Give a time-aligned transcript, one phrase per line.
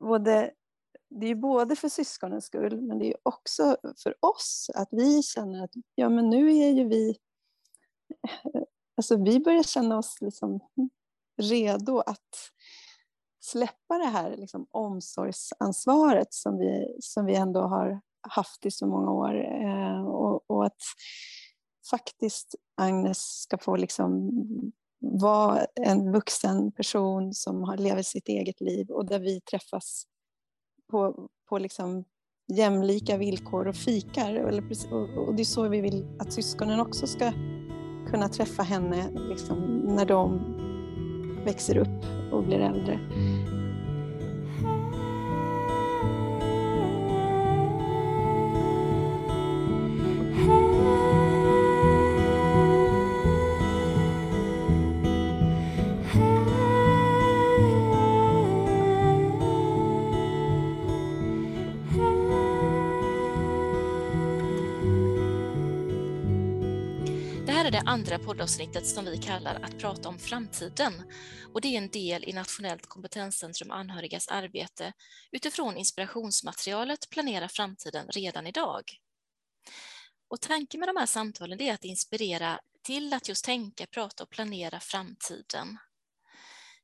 [0.00, 0.50] både,
[1.08, 5.64] det är både för syskonens skull, men det är också för oss, att vi känner
[5.64, 7.16] att ja, men nu är ju vi...
[8.96, 10.60] Alltså vi börjar känna oss liksom
[11.42, 12.50] redo att
[13.40, 19.10] släppa det här liksom omsorgsansvaret som vi, som vi ändå har haft i så många
[19.10, 19.34] år.
[19.34, 20.82] Eh, och, och, att
[21.90, 24.30] faktiskt Agnes ska få liksom
[25.00, 30.04] vara en vuxen person som har lever sitt eget liv och där vi träffas
[30.90, 32.04] på, på liksom
[32.52, 34.36] jämlika villkor och fikar.
[35.16, 37.32] Och det är så vi vill att syskonen också ska
[38.10, 39.58] kunna träffa henne liksom,
[39.96, 40.40] när de
[41.44, 42.94] växer upp och blir äldre.
[42.94, 43.49] Mm.
[67.70, 70.92] Det andra poddavsnittet som vi kallar Att prata om framtiden.
[71.54, 74.92] Och det är en del i Nationellt kompetenscentrum anhörigas arbete
[75.32, 78.82] utifrån inspirationsmaterialet Planera framtiden redan idag.
[80.28, 84.30] Och tanken med de här samtalen är att inspirera till att just tänka, prata och
[84.30, 85.78] planera framtiden.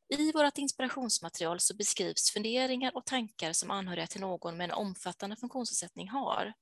[0.08, 5.36] I vårt inspirationsmaterial så beskrivs funderingar och tankar som anhöriga till någon med en omfattande
[5.36, 6.52] funktionsnedsättning har.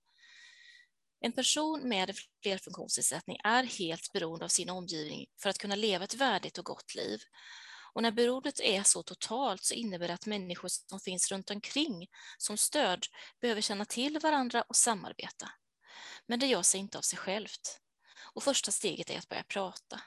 [1.24, 6.14] En person med flerfunktionsnedsättning är helt beroende av sin omgivning för att kunna leva ett
[6.14, 7.20] värdigt och gott liv.
[7.94, 12.06] Och när beroendet är så totalt så innebär det att människor som finns runt omkring
[12.38, 13.06] som stöd
[13.40, 15.50] behöver känna till varandra och samarbeta.
[16.26, 17.80] Men det gör sig inte av sig självt.
[18.34, 20.00] Och första steget är att börja prata.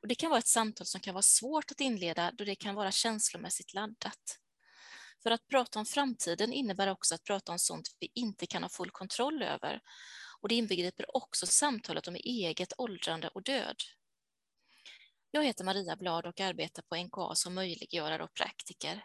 [0.00, 2.74] Och det kan vara ett samtal som kan vara svårt att inleda då det kan
[2.74, 4.38] vara känslomässigt laddat.
[5.22, 8.70] För att prata om framtiden innebär också att prata om sånt vi inte kan ha
[8.70, 9.80] full kontroll över
[10.44, 13.76] och det inbegriper också samtalet om eget åldrande och död.
[15.30, 19.04] Jag heter Maria Blad och arbetar på NKA som möjliggörare och praktiker.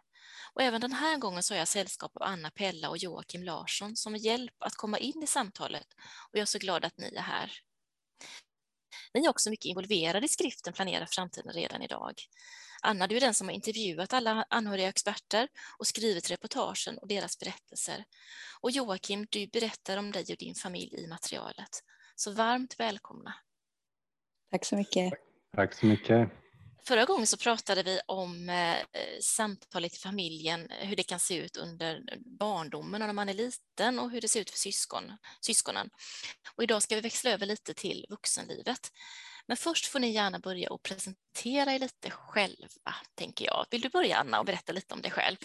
[0.54, 3.96] Och även den här gången så har jag sällskap av Anna Pella och Joakim Larsson
[3.96, 5.88] som hjälp att komma in i samtalet
[6.32, 7.52] och jag är så glad att ni är här.
[9.14, 12.14] Ni är också mycket involverade i skriften Planera framtiden redan idag.
[12.82, 15.48] Anna, du är den som har intervjuat alla anhöriga experter
[15.78, 18.04] och skrivit reportagen och deras berättelser.
[18.62, 21.84] Och Joakim, du berättar om dig och din familj i materialet.
[22.16, 23.34] Så varmt välkomna.
[24.52, 25.14] Tack så mycket.
[25.56, 26.30] Tack så mycket.
[26.88, 28.76] Förra gången så pratade vi om eh,
[29.22, 32.04] samtalet i familjen, hur det kan se ut under
[32.40, 35.04] barndomen och när man är liten och hur det ser ut för syskon,
[35.42, 35.90] syskonen.
[36.56, 38.92] Och idag ska vi växla över lite till vuxenlivet.
[39.48, 43.66] Men först får ni gärna börja och presentera er lite själva, tänker jag.
[43.72, 45.38] Vill du börja, Anna, och berätta lite om dig själv?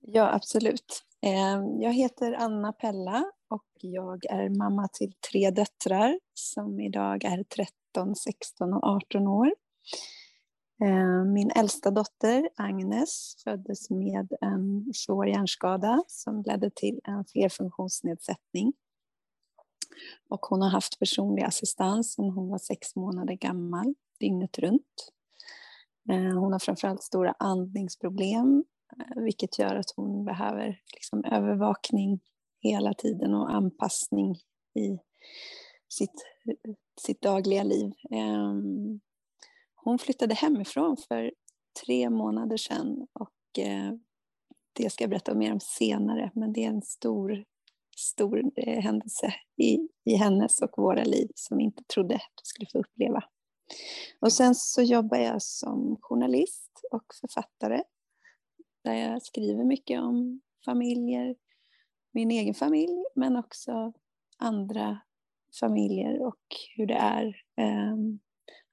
[0.00, 1.04] Ja, absolut.
[1.22, 7.44] Ehm, jag heter Anna Pella och jag är mamma till tre döttrar som idag är
[7.44, 9.54] 13, 16 och 18 år.
[10.82, 18.72] Eh, min äldsta dotter Agnes föddes med en svår hjärnskada som ledde till en flerfunktionsnedsättning
[20.28, 25.12] och hon har haft personlig assistans sedan hon var sex månader gammal, dygnet runt.
[26.10, 28.64] Eh, hon har framförallt stora andningsproblem,
[28.98, 32.20] eh, vilket gör att hon behöver liksom övervakning
[32.60, 34.34] hela tiden och anpassning
[34.74, 34.98] i
[35.88, 36.26] sitt,
[37.00, 37.92] sitt dagliga liv.
[38.10, 39.00] Ehm,
[39.88, 41.32] hon flyttade hemifrån för
[41.84, 43.92] tre månader sedan och eh,
[44.72, 47.44] det ska jag berätta mer om senare, men det är en stor
[47.96, 52.44] stor eh, händelse i, i hennes och våra liv som vi inte trodde att vi
[52.44, 53.24] skulle få uppleva.
[54.20, 57.82] Och sen så jobbar jag som journalist och författare
[58.84, 61.36] där jag skriver mycket om familjer,
[62.12, 63.92] min egen familj men också
[64.38, 65.00] andra
[65.60, 66.42] familjer och
[66.76, 67.26] hur det är
[67.56, 67.96] eh,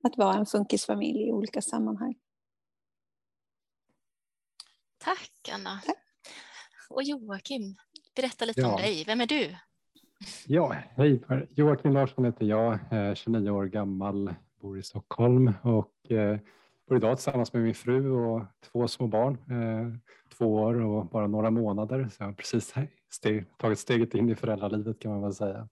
[0.06, 2.16] att vara en funkisfamilj i olika sammanhang.
[4.98, 5.80] Tack Anna.
[5.86, 5.98] Tack.
[6.90, 7.76] Och Joakim,
[8.16, 8.76] Berätta lite ja.
[8.76, 9.04] om dig.
[9.08, 9.56] Vem är du?
[10.48, 11.24] Ja, hej.
[11.50, 12.80] Joakim Larsson heter jag,
[13.18, 16.40] 29 år gammal, bor i Stockholm och eh,
[16.88, 19.34] bor idag tillsammans med min fru och två små barn.
[19.34, 20.00] Eh,
[20.38, 22.10] två år och bara några månader.
[22.10, 22.74] Så jag har precis
[23.58, 25.70] tagit steget in i föräldralivet kan man väl säga.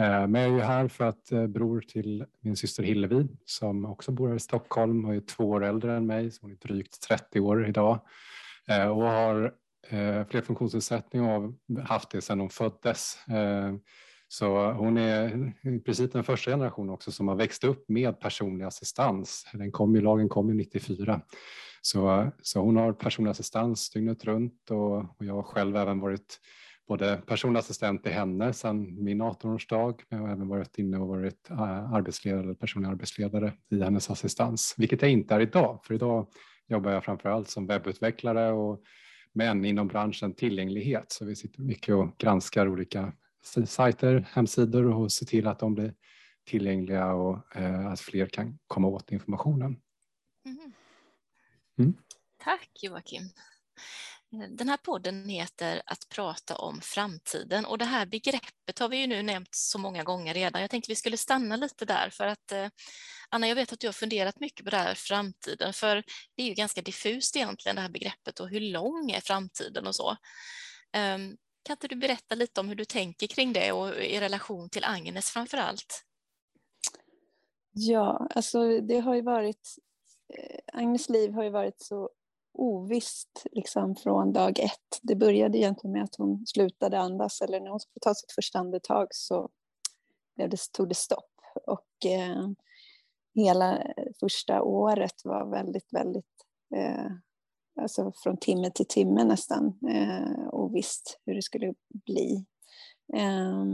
[0.00, 3.84] Eh, men jag är ju här för att eh, bror till min syster Hillevi som
[3.84, 6.56] också bor här i Stockholm och är två år äldre än mig, så hon är
[6.56, 8.00] drygt 30 år idag
[8.68, 9.54] eh, och har
[9.88, 13.18] fler flerfunktionsnedsättning och har haft det sedan hon föddes.
[14.28, 18.64] Så hon är i princip den första generationen också som har växt upp med personlig
[18.64, 19.46] assistans.
[19.52, 21.20] Den kom ju, lagen kom ju 94.
[21.82, 26.40] Så, så hon har personlig assistans dygnet runt och, och jag har själv även varit
[26.90, 31.08] både personlig assistent till henne sedan min 18-årsdag, men jag har även varit inne och
[31.08, 36.26] varit eh, arbetsledare, personlig arbetsledare i hennes assistans, vilket jag inte är idag, för idag
[36.68, 38.82] jobbar jag framför allt som webbutvecklare och
[39.32, 41.12] men inom branschen tillgänglighet.
[41.12, 43.12] Så vi sitter mycket och granskar olika
[43.66, 45.94] sajter, hemsidor och ser till att de blir
[46.46, 49.76] tillgängliga och eh, att fler kan komma åt informationen.
[50.46, 50.72] Mm.
[51.78, 51.94] Mm.
[52.44, 53.22] Tack Joakim.
[54.32, 59.06] Den här podden heter Att prata om framtiden och det här begreppet har vi ju
[59.06, 60.60] nu nämnt så många gånger redan.
[60.60, 62.68] Jag tänkte vi skulle stanna lite där för att eh,
[63.28, 66.02] Anna, jag vet att du har funderat mycket på det här framtiden, för
[66.36, 69.94] det är ju ganska diffust egentligen det här begreppet och hur lång är framtiden och
[69.94, 70.16] så.
[70.92, 74.70] Ehm, kan inte du berätta lite om hur du tänker kring det och i relation
[74.70, 76.04] till Agnes framför allt?
[77.72, 79.76] Ja, alltså det har ju varit,
[80.34, 82.10] eh, Agnes liv har ju varit så
[82.60, 84.98] ovisst liksom från dag ett.
[85.02, 88.58] Det började egentligen med att hon slutade andas eller när hon skulle ta sitt första
[88.58, 89.48] andetag så
[90.36, 91.30] blev det, tog det stopp.
[91.66, 92.48] Och eh,
[93.34, 93.82] hela
[94.20, 96.46] första året var väldigt, väldigt,
[96.76, 97.06] eh,
[97.80, 102.44] alltså från timme till timme nästan, eh, ovisst hur det skulle bli.
[103.14, 103.64] Eh,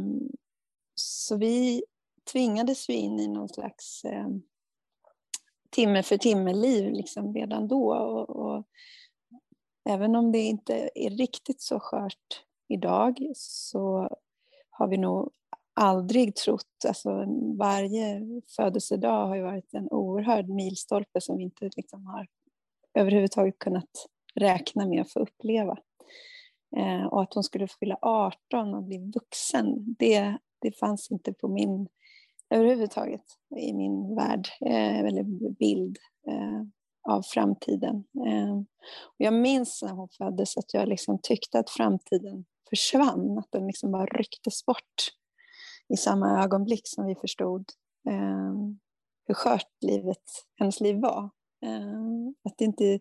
[0.95, 1.83] så vi
[2.33, 4.29] tvingades ju in i någon slags eh,
[5.77, 7.95] timme för timme-liv liksom redan då.
[7.95, 8.65] Och, och,
[9.89, 14.09] även om det inte är riktigt så skört idag så
[14.71, 15.31] har vi nog
[15.75, 17.25] aldrig trott, alltså
[17.59, 18.23] varje
[18.57, 22.27] födelsedag har ju varit en oerhörd milstolpe som vi inte liksom har
[22.95, 25.79] överhuvudtaget kunnat räkna med att få uppleva.
[26.77, 31.49] Eh, och att hon skulle fylla 18 och bli vuxen, det, det fanns inte på
[31.49, 31.89] min
[32.51, 33.25] överhuvudtaget
[33.57, 35.99] i min värld, eh, eller bild
[36.29, 36.63] eh,
[37.09, 38.05] av framtiden.
[38.27, 38.57] Eh,
[39.03, 43.67] och jag minns när hon föddes att jag liksom tyckte att framtiden försvann, att den
[43.67, 45.13] liksom bara rycktes bort
[45.89, 47.65] i samma ögonblick som vi förstod
[48.09, 48.53] eh,
[49.27, 50.25] hur skört livet,
[50.59, 51.31] hennes liv var.
[51.67, 53.01] Eh, att inte,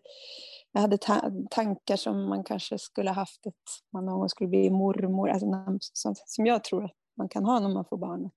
[0.72, 4.70] jag hade ta tankar som man kanske skulle haft att man någon gång skulle bli
[4.70, 5.46] mormor, alltså,
[5.92, 8.32] som, som jag tror att man kan ha när man får barnet.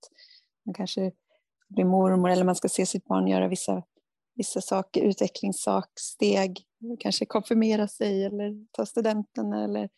[0.69, 1.11] Man kanske
[1.69, 3.83] blir mormor eller man ska se sitt barn göra vissa,
[4.35, 6.61] vissa saker, utvecklingssteg,
[6.99, 9.89] kanske konfirmera sig eller ta studenten eller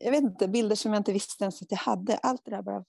[0.00, 2.16] jag vet inte, bilder som jag inte visste ens att jag hade.
[2.16, 2.84] Allt det där bara,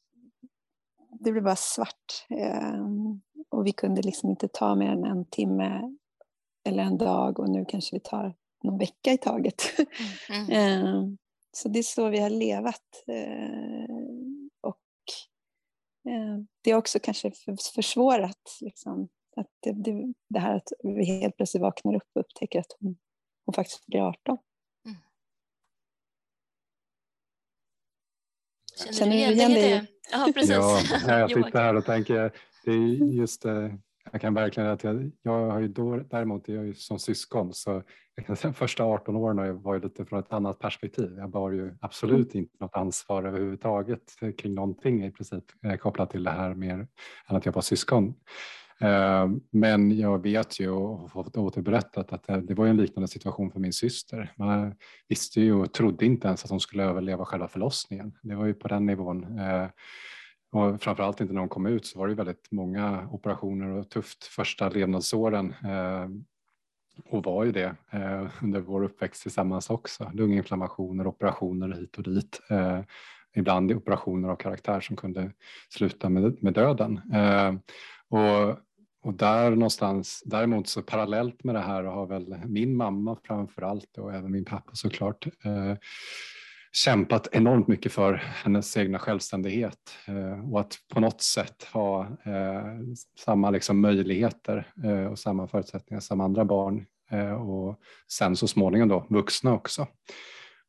[1.19, 2.25] det blev bara svart.
[2.29, 5.95] Ehm, och vi kunde liksom inte ta mer än en timme
[6.63, 9.61] eller en dag och nu kanske vi tar någon vecka i taget.
[10.29, 10.49] Mm.
[10.51, 11.17] Ehm,
[11.51, 13.03] så det är så vi har levat.
[16.09, 17.31] Och det har också kanske
[17.75, 22.59] försvårat liksom, att det, det, det, här att vi helt plötsligt vaknar upp och upptäcker
[22.59, 22.97] att hon,
[23.45, 24.37] hon faktiskt blir 18.
[28.79, 29.87] Känner, Känner du igen dig det?
[30.11, 30.51] Ja, precis.
[30.51, 32.31] Ja, jag sitter här och tänker,
[32.65, 33.77] det är just det,
[34.11, 37.53] jag kan verkligen att jag, jag har ju då, däremot jag är ju som syskon
[37.53, 37.83] så
[38.27, 41.15] de första 18 åren var ju lite från ett annat perspektiv.
[41.17, 44.01] Jag bar ju absolut inte något ansvar överhuvudtaget
[44.37, 46.87] kring någonting i princip eh, kopplat till det här mer
[47.27, 48.13] än att jag var syskon.
[48.81, 53.51] Eh, men jag vet ju och har fått återberättat att det var en liknande situation
[53.51, 54.33] för min syster.
[54.37, 54.75] Man
[55.07, 58.13] visste ju och trodde inte ens att hon skulle överleva själva förlossningen.
[58.21, 59.39] Det var ju på den nivån.
[60.51, 64.23] Och framförallt inte när hon kom ut så var det väldigt många operationer och tufft
[64.23, 65.53] första levnadsåren.
[65.63, 66.07] Eh,
[67.05, 70.11] och var ju det eh, under vår uppväxt tillsammans också.
[70.13, 72.79] Lunginflammationer, operationer hit och dit eh,
[73.35, 75.31] ibland operationer av karaktär som kunde
[75.69, 77.01] sluta med, med döden.
[77.13, 77.53] Eh,
[78.09, 78.59] och
[79.01, 83.97] och där någonstans, däremot så parallellt med det här har väl min mamma framför allt
[83.97, 85.75] och även min pappa såklart eh,
[86.71, 92.79] kämpat enormt mycket för hennes egna självständighet eh, och att på något sätt ha eh,
[93.19, 96.85] samma liksom möjligheter eh, och samma förutsättningar som andra barn
[97.47, 97.79] och
[98.11, 99.87] sen så småningom då vuxna också.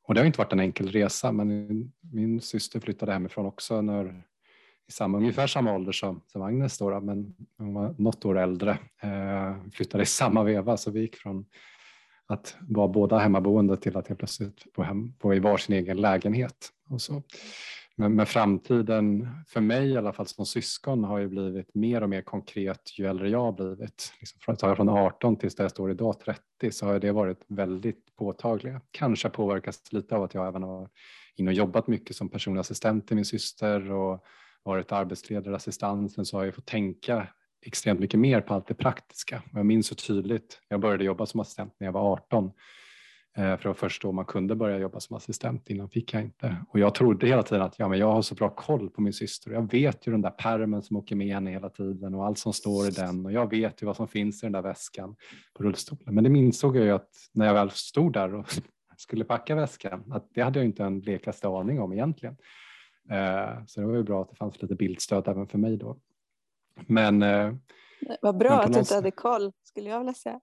[0.02, 1.68] Och det har inte varit en enkel resa men
[2.12, 4.22] min syster flyttade hemifrån också när
[4.90, 8.78] i samma, ungefär samma ålder som, som Agnes, då, men hon var något år äldre,
[9.02, 11.44] eh, flyttade i samma veva så vi gick från
[12.30, 16.68] att vara båda hemmaboende till att helt plötsligt bo, hem, bo i varsin egen lägenhet.
[16.88, 17.22] Och så.
[17.96, 22.08] Men, men, framtiden, för mig i alla fall som syskon, har ju blivit mer och
[22.08, 24.12] mer konkret ju äldre jag har blivit.
[24.20, 27.44] Liksom från, jag från 18 tills där jag står idag 30 så har det varit
[27.48, 28.80] väldigt påtagliga.
[28.90, 30.88] Kanske påverkas lite av att jag även har
[31.36, 34.24] in och jobbat mycket som personlig assistent till min syster och
[34.62, 37.28] varit arbetsledare, assistansen så har jag fått tänka
[37.62, 39.42] extremt mycket mer på allt det praktiska.
[39.52, 42.44] Jag minns så tydligt, jag började jobba som assistent när jag var 18
[43.36, 46.22] eh, för det var först då man kunde börja jobba som assistent, innan fick jag
[46.22, 46.56] inte.
[46.68, 49.12] Och jag trodde hela tiden att ja, men jag har så bra koll på min
[49.12, 49.50] syster.
[49.50, 52.52] Jag vet ju den där permen som åker med henne hela tiden och allt som
[52.52, 55.16] står i den och jag vet ju vad som finns i den där väskan
[55.54, 56.14] på rullstolen.
[56.14, 58.46] Men det insåg jag ju att när jag väl stod där och
[58.96, 62.36] skulle packa väskan, att det hade jag inte en blekaste aning om egentligen.
[63.10, 65.98] Eh, så det var ju bra att det fanns lite bildstöd även för mig då.
[66.86, 67.54] Men eh,
[68.20, 70.40] vad bra att du inte hade koll, skulle jag vilja säga.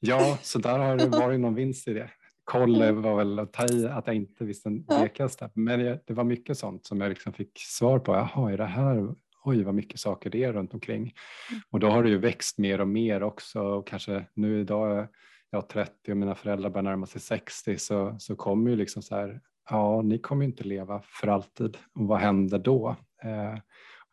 [0.00, 2.10] Ja, så där har det varit någon vinst i det.
[2.44, 3.02] Koll mm.
[3.02, 5.50] var väl att ta i att jag inte visste en blekaste.
[5.54, 8.14] Men det var mycket sånt som jag liksom fick svar på.
[8.14, 11.00] Jaha, är det här oj vad mycket saker det är runt omkring.
[11.00, 11.62] Mm.
[11.70, 15.08] Och då har det ju växt mer och mer också och kanske nu idag är
[15.50, 19.14] jag 30 och mina föräldrar börjar närma sig 60 så, så kommer ju liksom så
[19.14, 22.96] här, ja ni kommer ju inte leva för alltid och vad händer då?
[23.22, 23.58] Eh,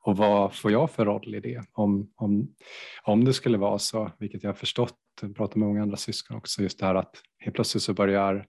[0.07, 1.61] och vad får jag för roll i det?
[1.71, 2.55] Om, om,
[3.03, 4.95] om det skulle vara så, vilket jag har förstått,
[5.35, 8.45] pratar med många andra syskon också, just det här att helt plötsligt så börjar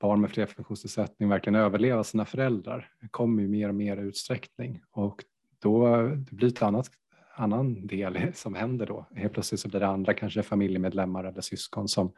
[0.00, 2.90] barn med flerfunktionsnedsättning verkligen överleva sina föräldrar.
[3.00, 5.24] Det kommer ju mer och mer utsträckning och
[5.62, 6.90] då det blir ett annat
[7.36, 9.06] annan del som händer då.
[9.14, 12.12] Helt plötsligt så blir det andra, kanske familjemedlemmar eller syskon som,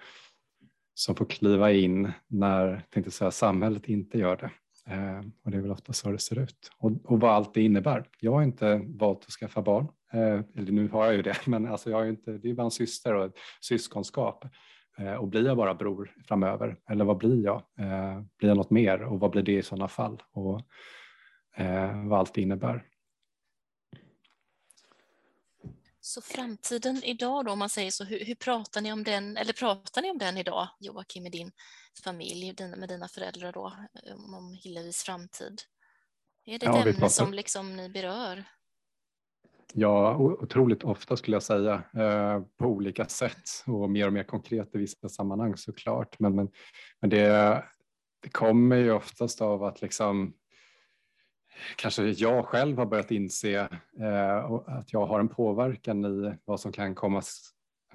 [0.94, 4.50] som får kliva in när tänkte säga, samhället inte gör det.
[4.88, 6.70] Eh, och det är väl ofta så det ser ut.
[6.78, 8.08] Och, och vad allt det innebär.
[8.20, 11.66] Jag har inte valt att skaffa barn, eh, eller nu har jag ju det, men
[11.66, 14.44] alltså jag har inte, det är bara en syster och ett syskonskap.
[14.98, 17.56] Eh, och blir jag bara bror framöver, eller vad blir jag?
[17.78, 20.22] Eh, blir jag något mer och vad blir det i sådana fall?
[20.32, 20.60] Och
[21.56, 22.84] eh, vad allt det innebär.
[26.00, 29.52] Så framtiden idag då, om man säger så, hur, hur, pratar ni om den, eller
[29.52, 31.50] pratar ni om den idag, Joakim, i din
[32.00, 33.72] familj, med dina föräldrar då,
[34.36, 35.60] om Hillevis framtid?
[36.44, 37.08] Är det ja, ett ämne pratar...
[37.08, 38.44] som liksom ni berör?
[39.72, 44.74] Ja, otroligt ofta skulle jag säga, eh, på olika sätt och mer och mer konkret
[44.74, 46.18] i vissa sammanhang såklart.
[46.18, 46.50] Men, men,
[47.00, 47.64] men det,
[48.22, 50.34] det kommer ju oftast av att liksom
[51.76, 53.68] kanske jag själv har börjat inse
[54.00, 57.22] eh, att jag har en påverkan i vad som kan komma eh,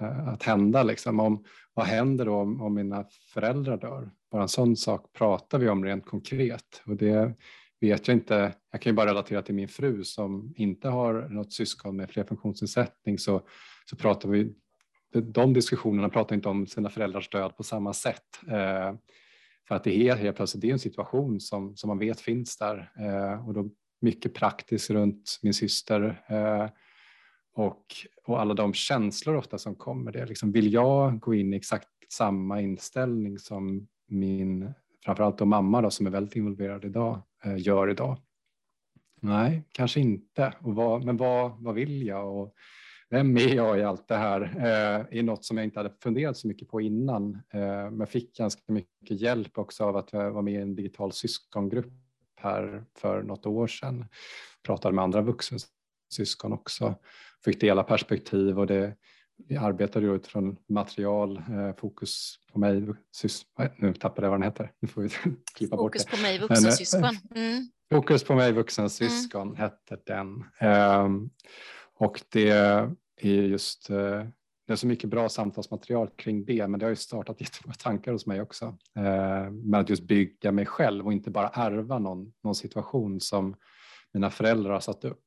[0.00, 0.82] Eh, att hända.
[0.82, 1.20] Liksom.
[1.20, 4.10] Om, vad händer då om, om, mina föräldrar dör?
[4.30, 6.82] Bara en sån sak pratar vi om rent konkret.
[6.86, 7.34] Och det
[7.80, 8.54] vet jag inte.
[8.72, 13.18] Jag kan ju bara relatera till min fru som inte har något syskon med flerfunktionsnedsättning
[13.18, 13.42] så,
[13.90, 14.54] så pratar vi
[15.20, 18.40] de diskussionerna pratar inte om sina föräldrars död på samma sätt.
[18.48, 18.94] Eh,
[19.68, 22.56] för att det är helt plötsligt det är en situation som, som man vet finns
[22.56, 23.70] där eh, och då
[24.00, 26.68] mycket praktiskt runt min syster eh,
[27.54, 27.84] och,
[28.24, 30.12] och alla de känslor ofta som kommer.
[30.12, 34.72] Det liksom, vill jag gå in i exakt samma inställning som min,
[35.04, 38.18] framförallt då mamma då, som är väldigt involverad idag, eh, gör idag?
[39.20, 40.54] Nej, kanske inte.
[40.60, 42.36] Och vad, men vad, vad vill jag?
[42.36, 42.54] Och,
[43.10, 44.40] vem är jag i allt det här?
[44.56, 47.34] Eh, är något som jag inte hade funderat så mycket på innan.
[47.34, 50.76] Eh, men fick ganska mycket hjälp också av att eh, jag var med i en
[50.76, 51.92] digital syskongrupp
[52.36, 54.06] här för något år sedan.
[54.62, 56.94] Pratade med andra vuxensyskon också.
[57.44, 58.94] Fick dela perspektiv och det,
[59.48, 62.86] vi arbetade utifrån material, eh, fokus på mig,
[63.16, 63.42] sys,
[63.76, 65.08] nu tappade jag vad den heter, nu får vi
[65.54, 65.94] klippa bort.
[65.94, 67.04] Fokus på mig, vuxensyskon.
[67.04, 67.68] Eh, mm.
[67.92, 69.56] Fokus på mig, vuxensyskon mm.
[69.56, 70.44] hette den.
[70.70, 71.30] Um,
[71.94, 72.50] och det
[73.20, 74.26] är just eh,
[74.66, 78.12] det är så mycket bra samtalsmaterial kring det, men det har ju startat jättemånga tankar
[78.12, 78.78] hos mig också.
[78.96, 83.56] Eh, med att just bygga mig själv och inte bara ärva någon, någon situation som
[84.12, 85.20] mina föräldrar har satt upp.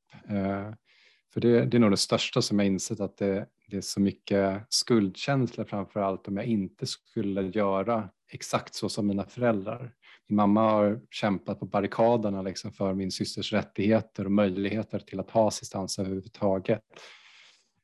[1.38, 4.02] För det, det är nog det största som jag insett att det, det är så
[4.02, 9.94] mycket skuldkänslor framför allt om jag inte skulle göra exakt så som mina föräldrar.
[10.28, 15.30] Min mamma har kämpat på barrikaderna liksom för min systers rättigheter och möjligheter till att
[15.30, 16.84] ha assistans överhuvudtaget.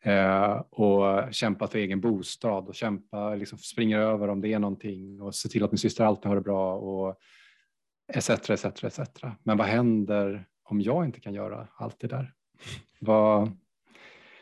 [0.03, 5.21] Eh, och kämpat för egen bostad och kämpa, liksom springer över om det är någonting
[5.21, 7.15] och se till att min syster alltid har det bra och
[8.13, 8.29] etc.
[8.29, 8.99] etc, etc.
[9.43, 12.33] Men vad händer om jag inte kan göra allt det där?
[12.99, 13.51] Var,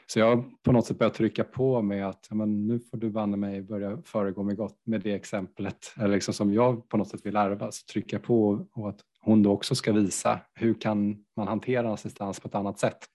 [0.08, 3.10] så jag har på något sätt börjat trycka på med att men nu får du
[3.10, 7.08] banne mig börja föregå med gott med det exemplet eller liksom som jag på något
[7.08, 7.72] sätt vill ärva.
[7.72, 12.40] Så trycka på och att hon då också ska visa hur kan man hantera assistans
[12.40, 13.06] på ett annat sätt?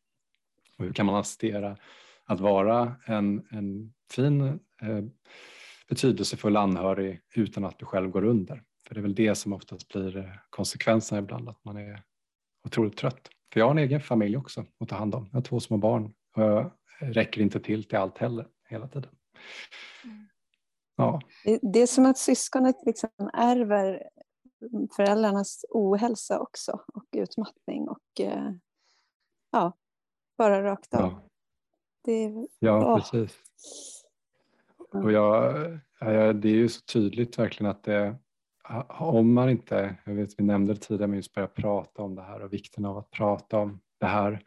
[0.79, 1.77] Och hur kan man assistera
[2.25, 4.41] att vara en, en fin
[4.83, 5.05] eh,
[5.89, 8.63] betydelsefull anhörig utan att du själv går under.
[8.87, 12.03] För det är väl det som oftast blir konsekvensen konsekvenserna ibland, att man är
[12.65, 13.31] otroligt trött.
[13.53, 15.29] För jag har en egen familj också att ta hand om.
[15.33, 19.11] Jag har två små barn och jag räcker inte till till allt heller hela tiden.
[20.05, 20.29] Mm.
[20.97, 21.21] Ja.
[21.63, 24.03] Det är som att syskonet liksom ärver
[24.97, 28.51] föräldrarnas ohälsa också och utmattning och eh,
[29.53, 29.73] ja,
[30.39, 31.01] bara rakt av.
[31.01, 31.29] Ja
[32.05, 32.99] Det, ja, åh.
[32.99, 33.43] precis.
[34.93, 35.55] Och jag,
[36.35, 38.17] det är ju så tydligt verkligen att det,
[38.89, 42.23] om man inte, jag vet vi nämnde det tidigare, men just börja prata om det
[42.23, 44.43] här och vikten av att prata om det här.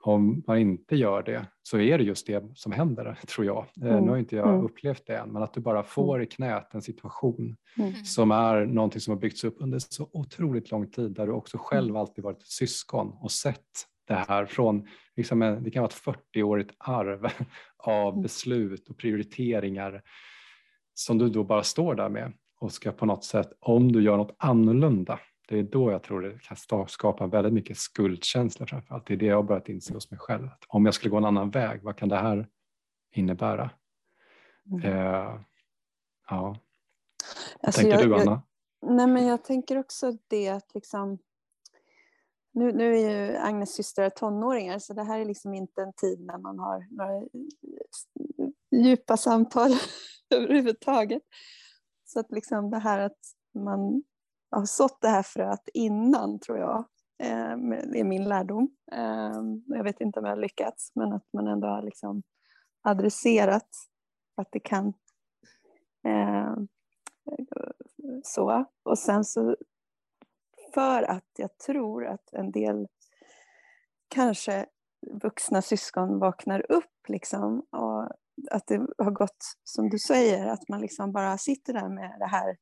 [0.00, 3.66] Om man inte gör det så är det just det som händer, tror jag.
[3.82, 4.04] Eh, mm.
[4.04, 4.64] Nu har inte jag mm.
[4.64, 6.22] upplevt det än, men att du bara får mm.
[6.22, 7.92] i knät en situation mm.
[8.04, 11.58] som är någonting som har byggts upp under så otroligt lång tid, där du också
[11.60, 12.00] själv mm.
[12.00, 16.70] alltid varit ett syskon och sett det här från, liksom, det kan vara ett 40-årigt
[16.78, 17.28] arv
[17.76, 18.22] av mm.
[18.22, 20.02] beslut och prioriteringar
[20.94, 24.16] som du då bara står där med och ska på något sätt, om du gör
[24.16, 29.06] något annorlunda, det är då jag tror det kan skapa väldigt mycket skuldkänsla framförallt.
[29.06, 30.46] Det är det jag har börjat inse hos mig själv.
[30.46, 32.48] Att om jag skulle gå en annan väg, vad kan det här
[33.14, 33.70] innebära?
[34.70, 34.84] Mm.
[34.84, 35.40] Eh,
[36.28, 36.56] ja.
[37.60, 38.42] Alltså tänker jag, du Anna?
[38.80, 41.18] Jag, nej men jag tänker också det att liksom
[42.54, 46.20] nu, nu är ju Agnes syster tonåringar så det här är liksom inte en tid
[46.20, 47.28] när man har några
[48.70, 49.70] djupa samtal
[50.30, 51.22] överhuvudtaget.
[52.14, 53.18] Så att liksom det här att
[53.54, 54.02] man
[54.50, 56.78] har sått det här fröet innan tror jag
[57.18, 57.56] eh,
[57.92, 58.76] det är min lärdom.
[58.92, 62.22] Ehm, jag vet inte om jag har lyckats men att man ändå har liksom
[62.82, 63.68] adresserat
[64.36, 64.92] att det kan
[66.04, 66.68] ehm,
[68.24, 68.64] så.
[68.82, 69.56] Och sen så
[70.74, 72.88] för att jag tror att en del
[74.08, 74.66] kanske
[75.12, 78.08] vuxna syskon vaknar upp liksom och
[78.50, 82.26] att det har gått som du säger, att man liksom bara sitter där med det
[82.26, 82.56] här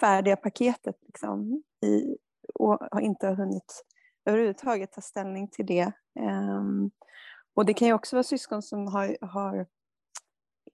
[0.00, 2.16] färdiga paketet liksom, i,
[2.54, 3.84] och har inte hunnit
[4.24, 5.92] överhuvudtaget ta ställning till det.
[6.20, 6.90] Um,
[7.54, 9.66] och det kan ju också vara syskon som har, har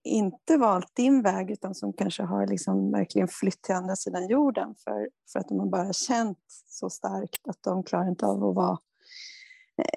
[0.05, 4.75] inte valt din väg utan som kanske har liksom verkligen flytt till andra sidan jorden
[4.85, 8.55] för, för att de har bara känt så starkt att de klarar inte av att
[8.55, 8.79] vara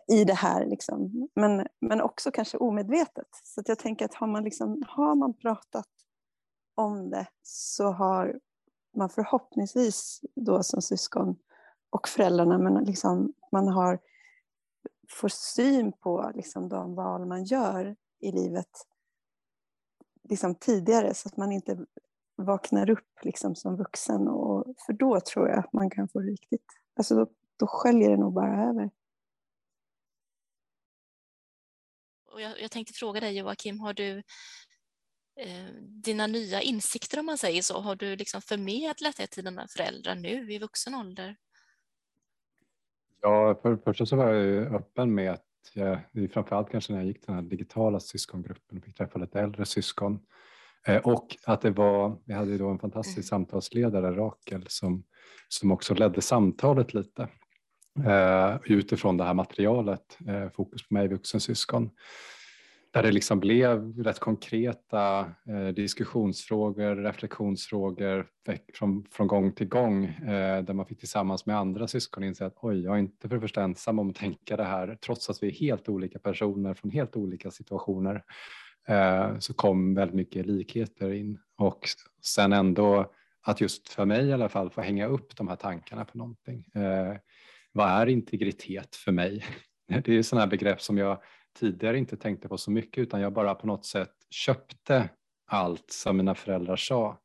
[0.07, 0.65] i det här.
[0.65, 1.29] Liksom.
[1.35, 3.27] Men, men också kanske omedvetet.
[3.43, 5.89] Så jag tänker att har man, liksom, har man pratat
[6.75, 8.39] om det så har
[8.97, 11.35] man förhoppningsvis då som syskon
[11.89, 14.00] och föräldrarna, men liksom, man har,
[15.09, 18.69] får syn på liksom de val man gör i livet
[20.29, 21.85] liksom tidigare så att man inte
[22.35, 24.27] vaknar upp liksom som vuxen.
[24.27, 26.65] Och, för då tror jag att man kan få riktigt,
[26.96, 28.89] alltså då, då sköljer det nog bara över.
[32.33, 34.17] Och jag, jag tänkte fråga dig Joakim, har du
[35.39, 39.67] eh, dina nya insikter om man säger så, har du liksom förmedlat det till dina
[39.67, 41.35] föräldrar nu i vuxen ålder?
[43.22, 46.00] Ja, för det första så var jag öppen med att jag,
[46.33, 50.19] framförallt kanske när jag gick den här digitala syskongruppen och fick träffa lite äldre syskon.
[50.87, 53.24] Eh, och att det var, vi hade då en fantastisk mm.
[53.24, 55.03] samtalsledare, Rakel, som,
[55.48, 57.29] som också ledde samtalet lite
[58.06, 61.90] eh, utifrån det här materialet, eh, fokus på mig, vuxen syskon.
[62.94, 68.27] Där det liksom blev rätt konkreta eh, diskussionsfrågor, reflektionsfrågor
[68.74, 72.58] från, från gång till gång eh, där man fick tillsammans med andra syskon inse att
[72.62, 74.98] oj, jag är inte för första ensam om att tänka det här.
[75.06, 78.24] Trots att vi är helt olika personer från helt olika situationer
[78.88, 81.40] eh, så kom väldigt mycket likheter in.
[81.58, 81.88] Och
[82.22, 86.06] sen ändå att just för mig i alla fall få hänga upp de här tankarna
[86.06, 86.66] på någonting.
[86.75, 87.16] Eh,
[87.74, 89.46] vad är integritet för mig?
[90.03, 91.22] Det är sådana här begrepp som jag
[91.59, 95.09] tidigare inte tänkte på så mycket utan jag bara på något sätt köpte
[95.48, 97.20] allt som mina föräldrar sa.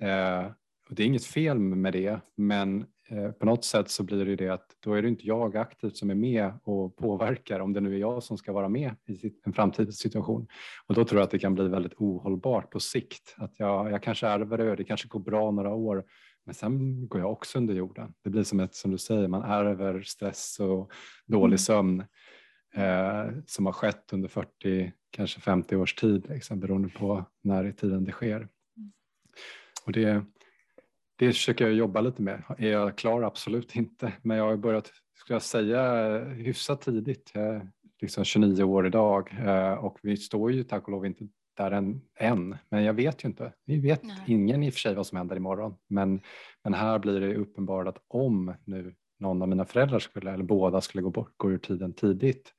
[0.00, 0.46] Eh,
[0.88, 4.36] och det är inget fel med det men eh, på något sätt så blir det
[4.36, 7.80] det att då är det inte jag aktivt som är med och påverkar om det
[7.80, 10.46] nu är jag som ska vara med i en framtidssituation.
[10.86, 13.34] Och då tror jag att det kan bli väldigt ohållbart på sikt.
[13.36, 16.04] Att jag, jag kanske ärver det, det kanske går bra några år
[16.44, 18.14] men sen går jag också under jorden.
[18.24, 20.92] Det blir som ett, som du säger, man ärver stress och
[21.26, 21.58] dålig mm.
[21.58, 22.00] sömn
[22.74, 27.72] eh, som har skett under 40, kanske 50 års tid, liksom, beroende på när i
[27.72, 28.48] tiden det sker.
[29.86, 30.24] Och det,
[31.16, 32.42] det försöker jag jobba lite med.
[32.58, 33.22] Är jag klar?
[33.22, 34.12] Absolut inte.
[34.22, 37.30] Men jag har börjat, ska jag säga, hyfsat tidigt.
[37.34, 41.28] Jag är liksom 29 år idag eh, och vi står ju tack och lov inte
[41.56, 42.56] där än, än.
[42.68, 43.52] Men jag vet ju inte.
[43.66, 44.16] Vi vet Nej.
[44.26, 45.74] ingen i och för sig vad som händer imorgon.
[45.88, 46.20] Men,
[46.64, 50.80] men här blir det uppenbart att om nu någon av mina föräldrar skulle, eller båda
[50.80, 52.52] skulle gå bort, gå ur tiden tidigt,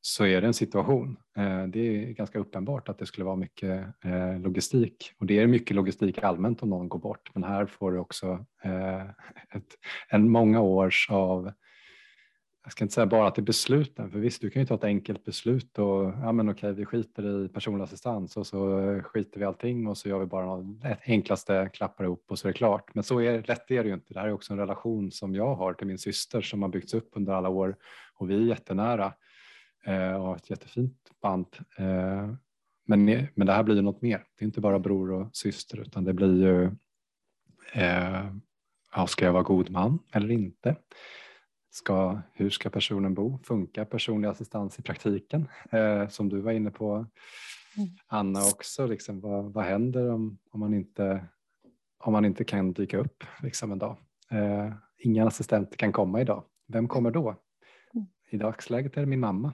[0.00, 1.16] så är det en situation.
[1.36, 5.46] Eh, det är ganska uppenbart att det skulle vara mycket eh, logistik och det är
[5.46, 9.02] mycket logistik allmänt om någon går bort, men här får du också eh,
[9.56, 9.76] ett,
[10.08, 11.52] en många års av
[12.64, 15.24] jag ska inte säga bara till besluten, för visst du kan ju ta ett enkelt
[15.24, 19.44] beslut och ja men okej vi skiter i personlig assistans och så eh, skiter vi
[19.46, 22.94] allting och så gör vi bara det enklaste, klappar ihop och så är det klart.
[22.94, 24.14] Men så är, lätt är det ju inte.
[24.14, 26.94] Det här är också en relation som jag har till min syster som har byggts
[26.94, 27.76] upp under alla år
[28.14, 29.14] och vi är jättenära.
[29.86, 31.46] eh, och ett jättefint band.
[31.78, 32.34] Eh,
[32.86, 34.24] men, men det här blir ju något mer.
[34.38, 36.64] Det är inte bara bror och syster utan det blir ju
[37.82, 38.26] eh,
[38.94, 40.76] ja, ska jag vara god man eller inte?
[41.74, 43.38] Ska, hur ska personen bo?
[43.44, 45.48] Funkar personlig assistans i praktiken?
[45.70, 47.88] Eh, som du var inne på mm.
[48.06, 51.28] Anna också, liksom, vad, vad händer om, om, man inte,
[51.98, 53.96] om man inte kan dyka upp liksom, en dag?
[54.30, 56.44] Eh, ingen assistent kan komma idag.
[56.68, 57.28] Vem kommer då?
[57.94, 58.06] Mm.
[58.30, 59.52] I dagsläget är det min mamma.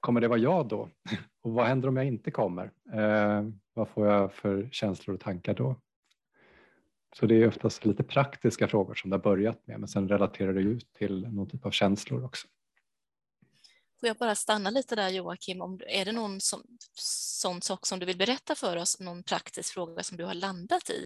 [0.00, 0.88] Kommer det vara jag då?
[1.42, 2.72] Och vad händer om jag inte kommer?
[2.92, 3.42] Eh,
[3.74, 5.76] vad får jag för känslor och tankar då?
[7.16, 10.52] Så det är oftast lite praktiska frågor som det har börjat med men sen relaterar
[10.52, 12.46] det ut till någon typ av känslor också.
[14.00, 16.62] Får jag bara stanna lite där Joakim, om, är det någon som,
[17.40, 20.90] sån sak som du vill berätta för oss, någon praktisk fråga som du har landat
[20.90, 21.04] i?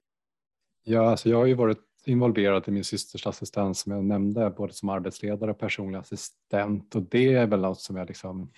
[0.85, 4.73] Ja, alltså jag har ju varit involverad i min systers assistans som jag nämnde, både
[4.73, 8.53] som arbetsledare och personlig assistent och det är väl något som jag liksom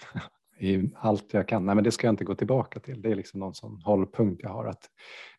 [0.58, 1.66] i allt jag kan.
[1.66, 3.02] Nej, men det ska jag inte gå tillbaka till.
[3.02, 4.66] Det är liksom någon sån hållpunkt jag har.
[4.66, 4.90] Att,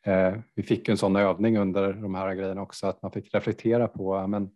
[0.04, 3.88] eh, vi fick en sån övning under de här grejerna också, att man fick reflektera
[3.88, 4.50] på, men,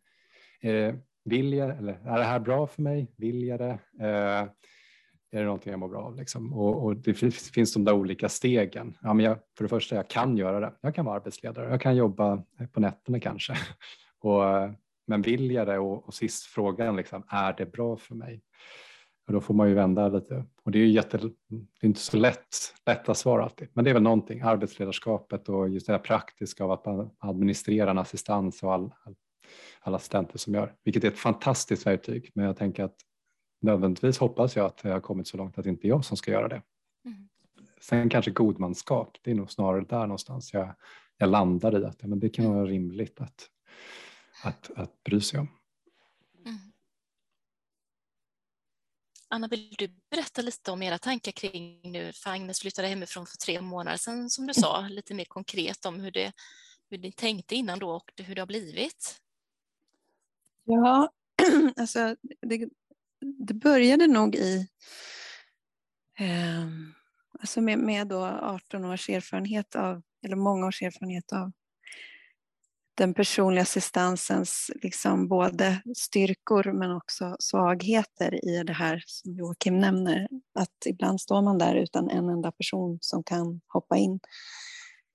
[0.61, 0.95] eh,
[1.25, 3.13] vill jag, eller är det här bra för mig?
[3.17, 3.79] Vill jag det?
[4.01, 4.47] Eh,
[5.31, 6.15] är det någonting jag mår bra av?
[6.15, 6.53] Liksom?
[6.53, 7.13] Och, och, det
[7.53, 8.97] finns de där olika stegen.
[9.01, 10.73] Ja, men jag, för det första, jag kan göra det.
[10.81, 13.53] Jag kan vara arbetsledare, jag kan jobba eh, på nätterna kanske.
[14.19, 14.71] och, eh,
[15.07, 15.79] men vill jag det?
[15.79, 18.41] Och, och sist frågan, liksom, är det bra för mig?
[19.29, 20.45] Och då får man ju vända lite.
[20.63, 23.67] Och det är ju jätte, det är inte så lätt, lätta svar alltid.
[23.73, 26.87] Men det är väl någonting, arbetsledarskapet och just det här praktiska av att
[27.19, 28.93] administrera en assistans och all,
[29.81, 32.31] alla assistenter som gör, vilket är ett fantastiskt verktyg.
[32.33, 32.95] Men jag tänker att
[33.61, 36.17] nödvändigtvis hoppas jag att jag har kommit så långt att det inte är jag som
[36.17, 36.61] ska göra det.
[37.05, 37.29] Mm.
[37.81, 40.75] Sen kanske godmanskap, det är nog snarare där någonstans jag,
[41.17, 43.49] jag landar i att men det kan vara rimligt att,
[44.43, 45.47] att, att bry sig om.
[49.31, 53.37] Anna, vill du berätta lite om era tankar kring nu, för Agnes flyttade hemifrån för
[53.37, 56.33] tre månader sedan som du sa, lite mer konkret om hur, det,
[56.89, 59.21] hur ni tänkte innan då och hur det har blivit?
[60.63, 61.09] Ja,
[61.75, 62.69] alltså det,
[63.21, 64.67] det började nog i
[66.19, 66.67] eh,
[67.39, 71.51] alltså med, med då 18 års erfarenhet av, eller många års erfarenhet av
[72.99, 80.27] den personliga assistansens liksom både styrkor men också svagheter i det här som Joakim nämner.
[80.53, 84.19] Att ibland står man där utan en enda person som kan hoppa in.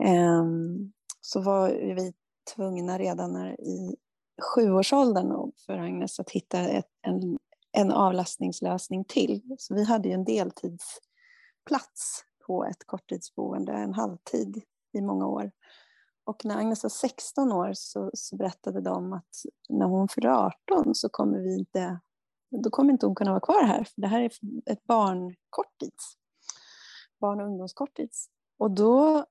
[0.04, 2.12] Ehm, så var vi
[2.54, 3.96] tvungna redan när i
[4.42, 7.38] sjuårsåldern för Agnes att hitta ett, en,
[7.72, 9.42] en avlastningslösning till.
[9.58, 15.50] Så vi hade ju en deltidsplats på ett korttidsboende, en halvtid i många år.
[16.24, 20.28] Och när Agnes var 16 år så, så berättade de att när hon fyller
[20.68, 22.00] 18 så kommer vi inte,
[22.50, 23.84] då kommer inte hon kunna vara kvar här.
[23.84, 24.30] För det här är
[24.66, 26.18] ett barnkorttids,
[27.20, 28.28] barn och ungdomskorttids.
[28.58, 29.26] Och då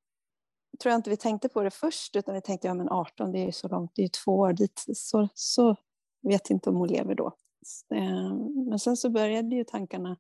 [0.82, 3.40] tror jag inte vi tänkte på det först utan vi tänkte ja men 18 det
[3.40, 4.84] är ju så långt, det är ju två år dit.
[4.94, 5.76] Så, så
[6.22, 7.36] vet inte om hon lever då.
[7.90, 10.18] Ehm, men sen så började ju tankarna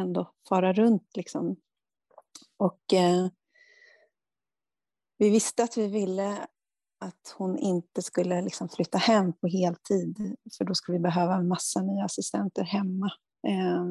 [0.00, 1.56] ändå fara runt liksom.
[2.56, 3.26] Och eh,
[5.22, 6.46] vi visste att vi ville
[7.00, 11.48] att hon inte skulle liksom flytta hem på heltid för då skulle vi behöva en
[11.48, 13.06] massa nya assistenter hemma
[13.48, 13.84] eh,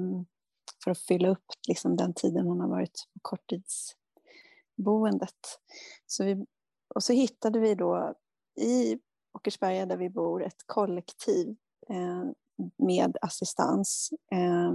[0.84, 5.60] för att fylla upp liksom, den tiden hon har varit på korttidsboendet.
[6.06, 6.46] Så vi,
[6.96, 8.14] och så hittade vi då
[8.62, 9.00] i
[9.34, 11.56] Åkersberga där vi bor ett kollektiv
[11.90, 12.24] eh,
[12.78, 14.74] med assistans eh,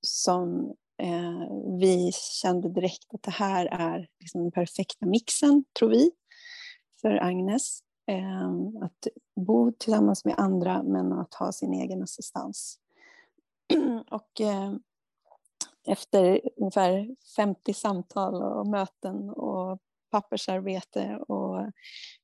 [0.00, 1.46] som Eh,
[1.80, 6.10] vi kände direkt att det här är liksom den perfekta mixen, tror vi,
[7.00, 7.80] för Agnes.
[8.08, 8.48] Eh,
[8.82, 9.06] att
[9.36, 12.78] bo tillsammans med andra men att ha sin egen assistans.
[14.10, 14.74] och eh,
[15.86, 19.78] efter ungefär 50 samtal och möten och
[20.10, 21.72] pappersarbete och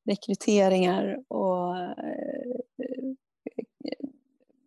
[0.05, 3.15] rekryteringar och eh,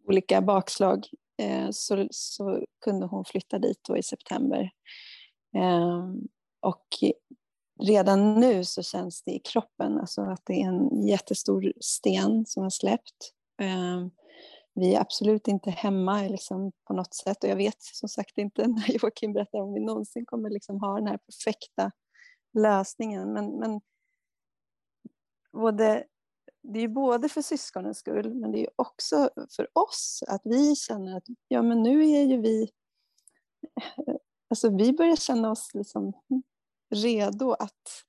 [0.07, 1.07] olika bakslag
[1.37, 4.71] Eh, så, så kunde hon flytta dit då i september.
[5.55, 6.27] Ehm,
[6.59, 6.87] och
[7.83, 12.63] redan nu så känns det i kroppen alltså att det är en jättestor sten som
[12.63, 13.33] har släppt.
[13.61, 14.11] Ehm,
[14.73, 18.67] vi är absolut inte hemma liksom, på något sätt och jag vet som sagt inte
[18.67, 21.91] när Joakim berättar om vi någonsin kommer liksom ha den här perfekta
[22.53, 23.33] lösningen.
[23.33, 23.81] Men, men
[25.51, 26.03] både
[26.73, 31.17] det är både för syskonens skull men det är också för oss att vi känner
[31.17, 32.69] att ja, men nu är ju vi...
[34.49, 36.13] Alltså vi börjar känna oss liksom
[36.95, 38.03] redo att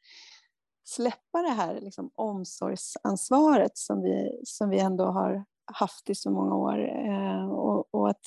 [0.85, 6.55] släppa det här liksom omsorgsansvaret som vi, som vi ändå har haft i så många
[6.55, 6.89] år.
[7.09, 8.27] Eh, och, och, att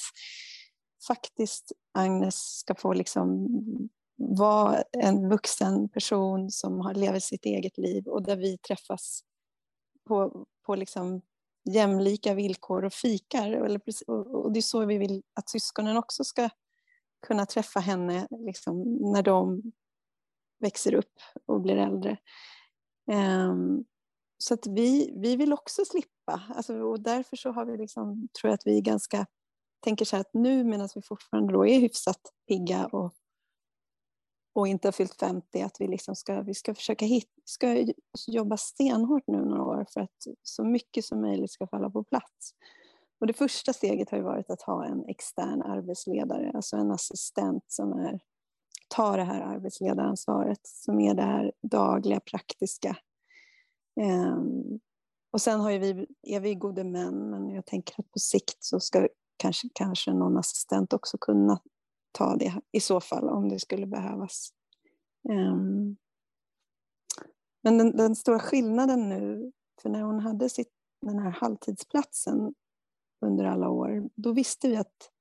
[1.07, 3.47] faktiskt Agnes ska få liksom
[4.17, 9.23] vara en vuxen person som har lever sitt eget liv och där vi träffas
[10.09, 11.21] på, på liksom
[11.69, 13.53] jämlika villkor och fikar.
[13.53, 16.49] Och det är så vi vill att syskonen också ska
[17.27, 19.61] kunna träffa henne liksom, när de
[20.59, 21.13] växer upp
[21.45, 22.17] och blir äldre.
[23.11, 23.85] Um,
[24.37, 26.43] så att vi, vi vill också slippa.
[26.55, 29.25] Alltså, och därför så har vi liksom, tror jag att vi ganska
[29.79, 33.13] tänker så här att nu medan vi fortfarande då är hyfsat pigga och,
[34.59, 37.85] och inte har fyllt 50, att vi, liksom ska, vi ska försöka hit, ska
[38.27, 42.53] jobba stenhårt nu några år för att så mycket som möjligt ska falla på plats.
[43.19, 47.63] Och det första steget har ju varit att ha en extern arbetsledare, alltså en assistent
[47.67, 48.19] som är,
[48.87, 52.97] tar det här arbetsledaransvaret, som är det här dagliga praktiska.
[54.01, 54.79] Um,
[55.31, 58.79] och sen har vi, är vi gode män, men jag tänker att på sikt så
[58.79, 61.59] ska kanske, kanske någon assistent också kunna
[62.11, 64.49] ta det i så fall, om det skulle behövas.
[65.29, 65.97] Um,
[67.61, 72.53] men den, den, stora skillnaden nu, för när hon hade sitt, den här halvtidsplatsen
[73.21, 75.11] under alla år, då visste vi att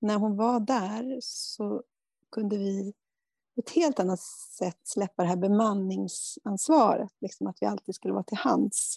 [0.00, 1.82] när hon var där så
[2.30, 2.92] kunde vi
[3.54, 4.20] på ett helt annat
[4.58, 8.96] sätt släppa det här bemanningsansvaret, liksom att vi alltid skulle vara till hands.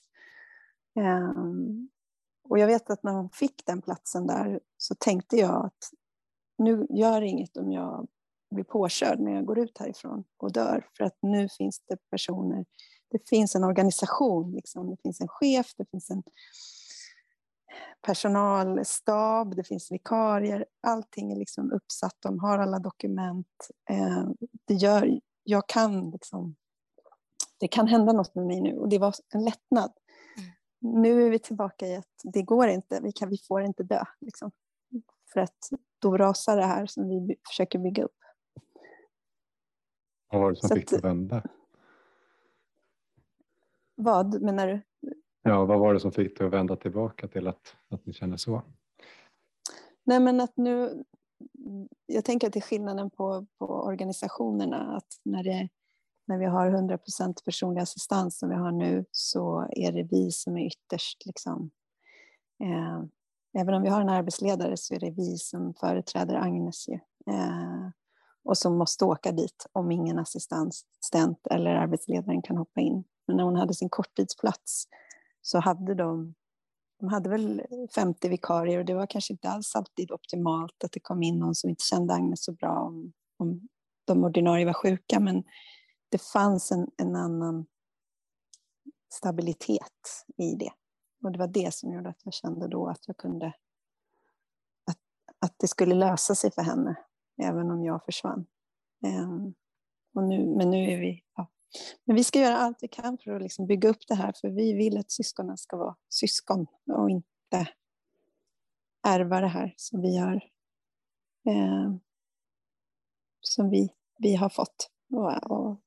[0.95, 1.89] Um,
[2.49, 5.89] och jag vet att när hon fick den platsen där så tänkte jag att
[6.57, 8.07] nu gör det inget om jag
[8.51, 12.65] blir påkörd när jag går ut härifrån och dör, för att nu finns det personer,
[13.11, 14.89] det finns en organisation, liksom.
[14.89, 16.23] det finns en chef, det finns en
[18.01, 23.67] personalstab, det finns vikarier, allting är liksom uppsatt, de har alla dokument.
[23.89, 24.29] Eh,
[24.65, 26.55] det gör, jag kan liksom,
[27.59, 29.91] det kan hända något med mig nu och det var en lättnad.
[30.37, 31.01] Mm.
[31.01, 34.03] Nu är vi tillbaka i att det går inte, vi, kan, vi får inte dö.
[34.21, 34.51] Liksom.
[35.36, 35.69] För att
[36.00, 38.17] då rasar det här som vi försöker bygga upp.
[40.32, 41.43] Vad var det som Så fick dig att vända?
[43.95, 44.82] Vad menar du?
[45.41, 48.38] Ja, vad var det som fick dig att vända tillbaka till att, att ni känner
[48.38, 48.62] så?
[50.04, 51.04] Nej, men att nu,
[52.06, 54.98] jag tänker att det är skillnaden på, på organisationerna.
[54.98, 55.69] Att när, det,
[56.26, 60.58] när vi har 100% personlig assistans som vi har nu så är det vi som
[60.58, 61.26] är ytterst.
[61.26, 61.71] Liksom,
[62.63, 63.04] eh,
[63.55, 66.87] även om vi har en arbetsledare så är det vi som företräder Agnes.
[67.27, 67.89] Eh,
[68.43, 73.03] och som måste åka dit om ingen assistent eller arbetsledaren kan hoppa in.
[73.27, 74.87] Men när hon hade sin korttidsplats
[75.41, 76.35] så hade de,
[76.99, 77.61] de hade väl
[77.95, 81.55] 50 vikarier och det var kanske inte alls alltid optimalt att det kom in någon
[81.55, 83.67] som inte kände Agnes så bra om, om
[84.05, 85.43] de ordinarie var sjuka, men
[86.09, 87.65] det fanns en, en annan
[89.13, 90.71] stabilitet i det.
[91.25, 93.47] Och det var det som gjorde att jag kände då att jag kunde
[94.85, 94.97] att,
[95.39, 96.95] att det skulle lösa sig för henne,
[97.43, 98.45] även om jag försvann.
[99.05, 99.53] Um,
[100.13, 101.47] och nu, men nu är vi ja,
[102.03, 104.49] men vi ska göra allt vi kan för att liksom bygga upp det här, för
[104.49, 107.67] vi vill att syskonen ska vara syskon och inte
[109.07, 110.35] ärva det här som vi har,
[111.47, 111.95] eh,
[113.41, 114.89] som vi, vi har fått.
[115.13, 115.81] Och, och...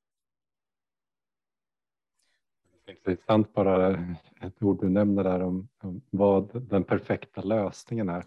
[2.88, 3.90] Intressant bara
[4.40, 8.24] ett ord du nämner där om, om vad den perfekta lösningen är.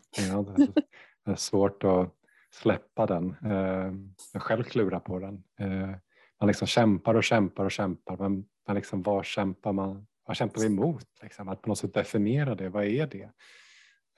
[1.25, 2.13] Det är svårt att
[2.51, 3.35] släppa den.
[3.45, 3.93] Eh,
[4.33, 5.43] jag själv klurar på den.
[5.59, 5.95] Eh,
[6.39, 8.17] man liksom kämpar och kämpar och kämpar.
[8.17, 10.07] Men, men liksom, vad kämpar man?
[10.25, 11.07] Vad kämpar vi emot?
[11.21, 11.49] Liksom?
[11.49, 12.69] Att på något sätt definiera det.
[12.69, 13.29] Vad är det?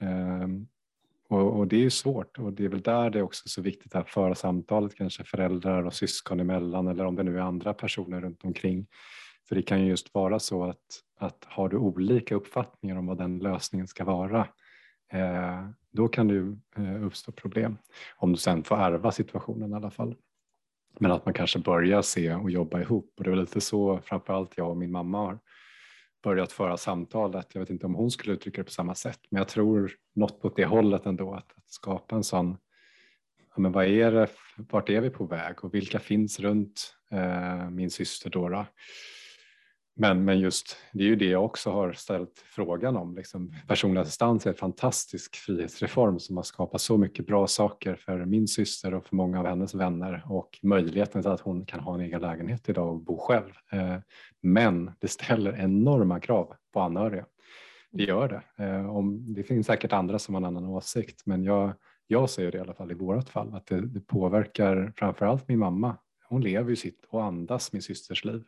[0.01, 0.67] Um,
[1.29, 3.61] och, och, det är ju svårt och det är väl där det är också så
[3.61, 7.73] viktigt att föra samtalet kanske föräldrar och syskon emellan eller om det nu är andra
[7.73, 8.87] personer runt omkring.
[9.47, 13.17] För det kan ju just vara så att, att har du olika uppfattningar om vad
[13.17, 14.47] den lösningen ska vara
[15.13, 17.77] eh, då kan det ju eh, uppstå problem.
[18.15, 20.15] Om du sen får ärva situationen i alla fall.
[20.99, 23.99] Men att man kanske börjar se och jobba ihop och det är väl lite så
[24.03, 25.39] framförallt jag och min mamma har
[26.23, 27.47] börjat föra samtalet.
[27.53, 30.45] Jag vet inte om hon skulle uttrycka det på samma sätt, men jag tror något
[30.45, 32.57] åt det hållet ändå att, att skapa en sån,
[33.55, 34.27] ja, men vad är det,
[34.57, 38.65] vart är vi på väg och vilka finns runt eh, min syster Dora?
[39.95, 43.15] Men, men just det är ju det jag också har ställt frågan om.
[43.15, 48.25] Liksom, personlig assistans är en fantastisk frihetsreform som har skapat så mycket bra saker för
[48.25, 51.93] min syster och för många av hennes vänner och möjligheten till att hon kan ha
[51.93, 53.51] en egen lägenhet idag och bo själv.
[53.71, 53.97] Eh,
[54.41, 57.25] men det ställer enorma krav på anhöriga.
[57.91, 58.65] Det gör det.
[58.65, 61.73] Eh, om, det finns säkert andra som har en annan åsikt men jag,
[62.07, 65.59] jag ser det i alla fall i vårt fall att det, det påverkar framförallt min
[65.59, 65.97] mamma.
[66.29, 68.43] Hon lever ju sitt och andas min systers liv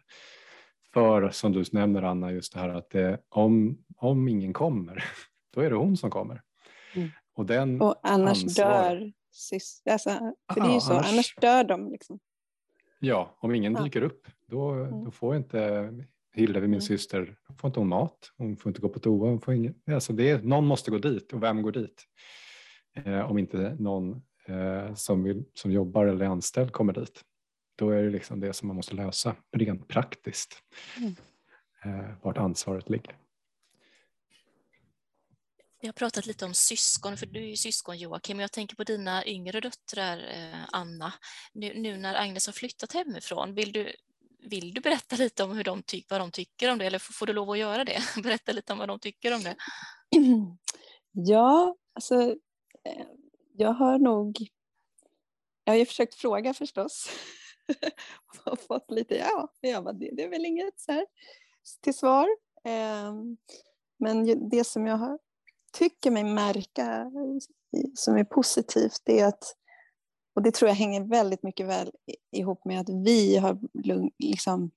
[0.96, 5.04] för, som du nämner Anna, just det här att det, om, om ingen kommer,
[5.54, 6.42] då är det hon som kommer.
[6.96, 7.10] Mm.
[7.36, 9.92] Och, den och annars ansvar, dör syster.
[9.92, 10.10] Alltså,
[10.54, 11.92] för det är ju så, annars, annars dör de.
[11.92, 12.20] Liksom.
[13.00, 13.84] Ja, om ingen ja.
[13.84, 15.04] dyker upp då, mm.
[15.04, 15.94] då får inte
[16.34, 16.82] Hillevi, min mm.
[16.82, 20.14] syster, får inte hon mat, hon får inte gå på toa, hon får ingen, alltså
[20.14, 22.04] det är, någon måste gå dit och vem går dit?
[22.96, 27.24] Eh, om inte någon eh, som, vill, som jobbar eller är anställd kommer dit.
[27.76, 30.64] Då är det liksom det som man måste lösa rent praktiskt,
[30.98, 31.16] mm.
[31.84, 33.18] eh, vart ansvaret ligger.
[35.82, 38.84] Vi har pratat lite om syskon, för du är ju syskon Joakim, jag tänker på
[38.84, 41.14] dina yngre döttrar eh, Anna.
[41.54, 43.96] Nu, nu, när Agnes har flyttat hemifrån, vill du,
[44.40, 47.26] vill du berätta lite om hur de tyck, vad de tycker om det, eller får
[47.26, 48.00] du lov att göra det?
[48.24, 49.56] Berätta lite om vad de tycker om det.
[51.18, 52.16] Ja, alltså
[52.84, 53.06] eh,
[53.54, 54.38] jag har nog...
[55.64, 57.10] Jag har ju försökt fråga förstås
[58.46, 61.06] och fått lite ja, ja det, det är väl inget så här
[61.82, 62.28] till svar.
[62.64, 63.38] Ehm,
[64.00, 65.20] men det som jag har
[65.74, 67.12] tycker mig märka
[67.96, 69.56] som är positivt det är att,
[70.36, 71.92] och det tror jag hänger väldigt mycket väl
[72.32, 73.60] ihop med att vi har
[74.20, 74.72] liksom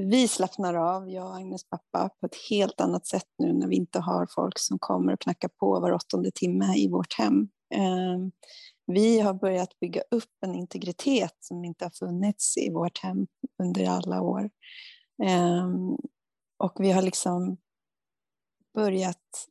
[0.00, 3.76] vi slappnar av, jag och Agnes pappa, på ett helt annat sätt nu när vi
[3.76, 7.48] inte har folk som kommer och knackar på var åttonde timme i vårt hem.
[7.74, 8.30] Ehm,
[8.92, 13.26] vi har börjat bygga upp en integritet som inte har funnits i vårt hem
[13.62, 14.50] under alla år.
[15.22, 15.96] Ehm,
[16.58, 17.56] och vi har liksom
[18.74, 19.48] börjat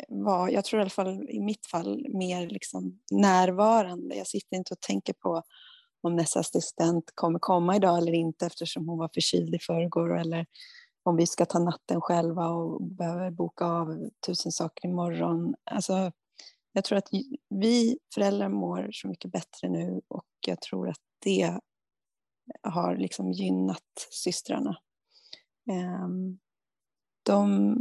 [0.00, 4.14] eh, vara, jag tror i alla fall i mitt fall, mer liksom närvarande.
[4.16, 5.42] Jag sitter inte och tänker på
[6.02, 10.46] om nästa assistent kommer komma idag eller inte eftersom hon var förkyld i förrgår eller
[11.02, 15.54] om vi ska ta natten själva och behöver boka av tusen saker imorgon.
[15.70, 16.12] Alltså,
[16.72, 17.08] jag tror att
[17.48, 21.58] vi föräldrar mår så mycket bättre nu och jag tror att det
[22.62, 24.76] har liksom gynnat systrarna.
[25.70, 26.38] Ehm,
[27.22, 27.76] de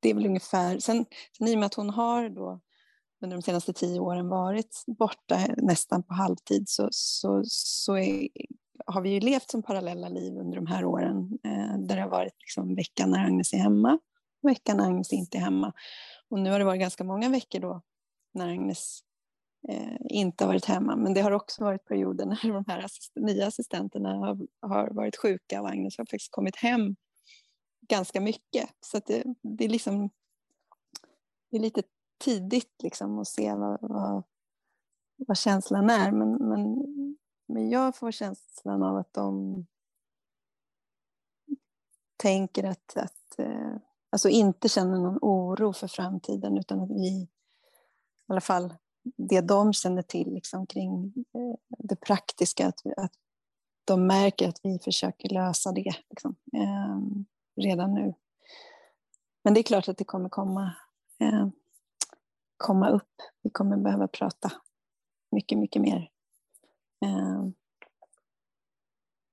[0.00, 1.06] det är väl ungefär, sen,
[1.38, 2.60] sen i och med att hon har då
[3.22, 8.28] under de senaste tio åren varit borta nästan på halvtid så, så, så är,
[8.86, 12.08] har vi ju levt som parallella liv under de här åren eh, där det har
[12.08, 13.98] varit liksom veckan när Agnes är hemma
[14.42, 15.72] och veckan när Agnes inte är hemma.
[16.28, 17.82] Och nu har det varit ganska många veckor då
[18.32, 19.00] när Agnes
[19.68, 23.12] eh, inte har varit hemma men det har också varit perioder när de här assist
[23.16, 26.96] nya assistenterna har, har varit sjuka och Agnes har faktiskt kommit hem
[27.90, 28.70] ganska mycket.
[28.80, 30.10] Så det, det, är liksom,
[31.50, 31.82] det är lite
[32.18, 34.22] tidigt liksom att se vad, vad,
[35.16, 36.12] vad känslan är.
[36.12, 36.84] Men, men,
[37.46, 39.66] men jag får känslan av att de
[42.16, 43.76] tänker att, att eh,
[44.10, 47.28] alltså inte känner någon oro för framtiden utan att vi,
[48.30, 48.74] i alla fall
[49.16, 53.12] det de känner till liksom, kring eh, det praktiska, att, att
[53.84, 55.94] de märker att vi försöker lösa det.
[56.10, 56.36] Liksom.
[56.52, 57.00] eh,
[57.62, 58.14] redan nu.
[59.44, 60.76] Men det är klart att det kommer komma,
[61.20, 61.48] eh,
[62.56, 63.12] komma upp.
[63.42, 64.52] Vi kommer behöva prata
[65.30, 66.10] mycket, mycket mer.
[67.04, 67.48] Eh,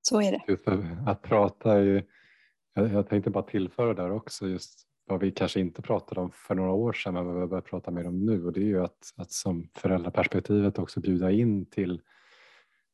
[0.01, 0.43] så är det.
[1.11, 2.07] Att prata är ju,
[2.73, 6.55] jag, jag tänkte bara tillföra där också just vad vi kanske inte pratade om för
[6.55, 8.83] några år sedan men vad vi börjar prata mer om nu och det är ju
[8.83, 12.01] att, att som föräldraperspektivet också bjuda in till,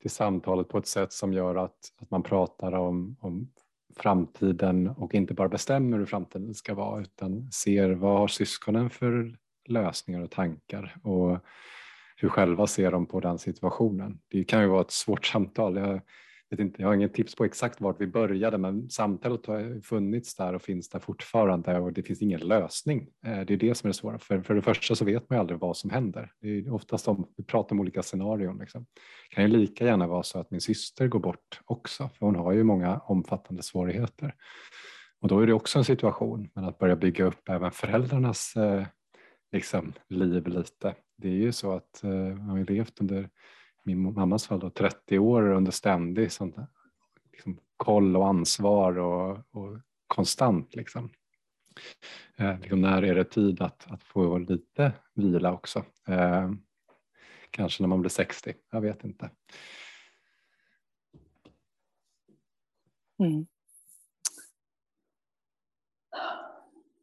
[0.01, 3.51] till samtalet på ett sätt som gör att, att man pratar om, om
[3.97, 9.37] framtiden och inte bara bestämmer hur framtiden ska vara utan ser vad har syskonen för
[9.69, 11.39] lösningar och tankar och
[12.17, 14.19] hur själva ser de på den situationen.
[14.27, 15.77] Det kan ju vara ett svårt samtal.
[15.77, 16.01] Jag
[16.53, 20.35] vet inte, jag har ingen tips på exakt vart vi började men samtalet har funnits
[20.35, 23.07] där och finns där fortfarande och det finns ingen lösning.
[23.25, 24.19] Eh, det är det som är det svåra.
[24.19, 26.31] För, för det första så vet man ju aldrig vad som händer.
[26.41, 28.57] Det är oftast om vi pratar om olika scenarion.
[28.57, 28.85] Liksom.
[29.29, 32.35] Det kan ju lika gärna vara så att min syster går bort också för hon
[32.35, 34.35] har ju många omfattande svårigheter.
[35.21, 38.85] Och då är det också en situation, men att börja bygga upp även föräldrarnas eh,
[39.51, 40.95] liksom, liv lite.
[41.17, 43.29] Det är ju så att eh, man har levt under
[43.83, 46.55] min mammas fall då, 30 år under ständig sånt,
[47.31, 50.75] liksom, koll och ansvar och, och konstant.
[50.75, 51.09] Liksom.
[52.35, 55.85] Eh, liksom när är det tid att, att få lite vila också?
[56.07, 56.51] Eh,
[57.49, 59.29] kanske när man blir 60, jag vet inte.
[63.19, 63.47] Mm.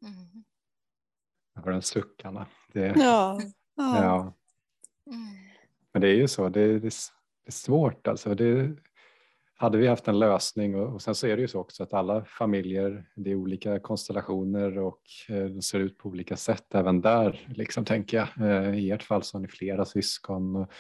[0.03, 0.45] Mm.
[1.55, 2.47] Jag har en suck, Anna.
[2.73, 3.41] Det, ja.
[3.75, 4.03] ja.
[4.03, 4.35] ja.
[5.07, 5.50] Mm.
[5.93, 6.87] Men det är ju så, det är, det
[7.47, 8.35] är svårt alltså.
[8.35, 8.77] Det,
[9.61, 11.95] hade vi haft en lösning och, och sen så är det ju så också att
[11.95, 17.01] alla familjer, det är olika konstellationer och eh, de ser ut på olika sätt även
[17.01, 18.29] där, liksom tänker jag.
[18.51, 20.71] Eh, I ert fall så har ni flera syskon och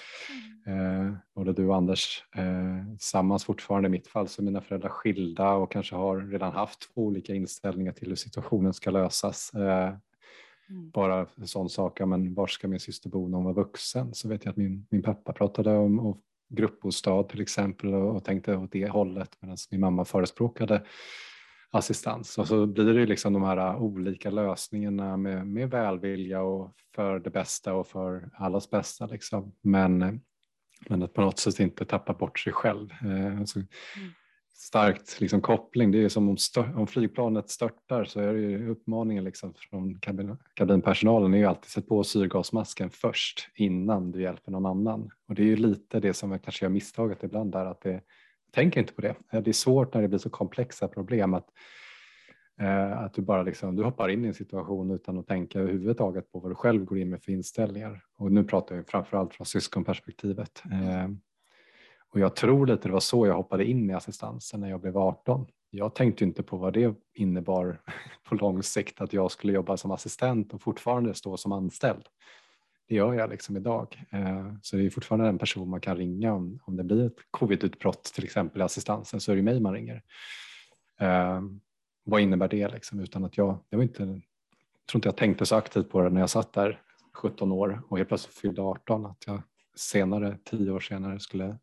[0.66, 1.06] mm.
[1.06, 3.86] eh, både du och Anders eh, tillsammans fortfarande.
[3.86, 7.34] I mitt fall så är mina föräldrar skilda och kanske har redan haft två olika
[7.34, 9.52] inställningar till hur situationen ska lösas.
[10.70, 10.90] Eh, Mm.
[10.90, 14.14] Bara en sån sak, men var ska min syster bo när hon var vuxen?
[14.14, 18.56] Så vet jag att min, min pappa pratade om gruppbostad till exempel och, och tänkte
[18.56, 20.82] åt det hållet medan min mamma förespråkade
[21.70, 22.38] assistans.
[22.38, 27.30] Och så blir det liksom de här olika lösningarna med, med välvilja och för det
[27.30, 29.06] bästa och för allas bästa.
[29.06, 29.52] Liksom.
[29.62, 30.20] Men,
[30.88, 32.90] men att på något sätt inte tappa bort sig själv.
[32.90, 34.10] Eh, alltså, mm
[34.60, 35.90] starkt liksom, koppling.
[35.90, 40.00] Det är som om, stör, om flygplanet störtar så är det ju uppmaningen liksom från
[40.00, 45.10] kabin, kabinpersonalen är ju alltid sätt på syrgasmasken först innan du hjälper någon annan.
[45.28, 48.00] Och det är ju lite det som jag kanske gör misstaget ibland där att det,
[48.52, 49.14] tänker inte på det.
[49.30, 51.46] Det är svårt när det blir så komplexa problem att,
[52.60, 56.32] eh, att du bara liksom, du hoppar in i en situation utan att tänka överhuvudtaget
[56.32, 58.02] på vad du själv går in med för inställningar.
[58.18, 60.62] Och nu pratar jag framförallt från syskonperspektivet.
[60.70, 61.20] Mm
[62.12, 64.98] och jag tror lite det var så jag hoppade in i assistansen när jag blev
[64.98, 65.46] 18.
[65.70, 67.80] Jag tänkte inte på vad det innebar
[68.28, 72.02] på lång sikt att jag skulle jobba som assistent och fortfarande stå som anställd.
[72.88, 74.04] Det gör jag liksom idag.
[74.10, 77.16] Eh, så det är fortfarande en person man kan ringa om, om det blir ett
[77.30, 80.02] covidutbrott till exempel i assistansen så är det mig man ringer.
[81.00, 81.40] Eh,
[82.04, 83.00] vad innebär det liksom?
[83.00, 86.10] Utan att jag, jag, var inte, jag tror inte jag tänkte så aktivt på det
[86.10, 86.80] när jag satt där
[87.14, 89.42] 17 år och helt plötsligt fyllde 18 att jag
[89.74, 91.58] senare, tio år senare skulle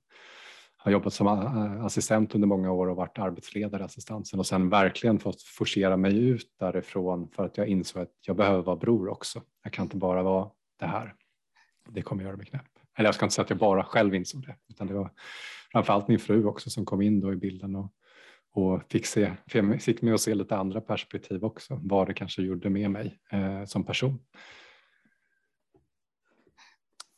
[0.78, 4.70] har jobbat som eh, assistent under många år och varit arbetsledare i assistansen och sen
[4.70, 9.10] verkligen fått forcera mig ut därifrån för att jag insåg att jag behöver vara bror
[9.10, 9.42] också.
[9.64, 10.50] Jag kan inte bara vara
[10.80, 11.16] det här.
[11.90, 12.62] Det kommer göra mig knäpp.
[12.98, 15.12] Eller jag ska inte säga att jag bara själv insåg det, utan det var
[15.72, 17.92] framförallt min fru också som kom in då i bilden och,
[18.52, 19.34] och fick, se,
[19.80, 23.66] fick mig att se lite andra perspektiv också, vad det kanske gjorde med mig eh,
[23.66, 24.20] som person.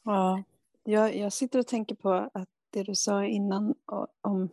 [0.03, 0.43] Ja,
[0.84, 3.76] jag, jag sitter och tänker på att det du sa innan
[4.22, 4.49] om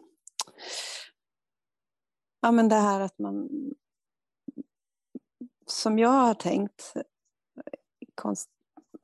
[2.40, 3.48] ja, men det här att man
[5.66, 6.94] som jag har tänkt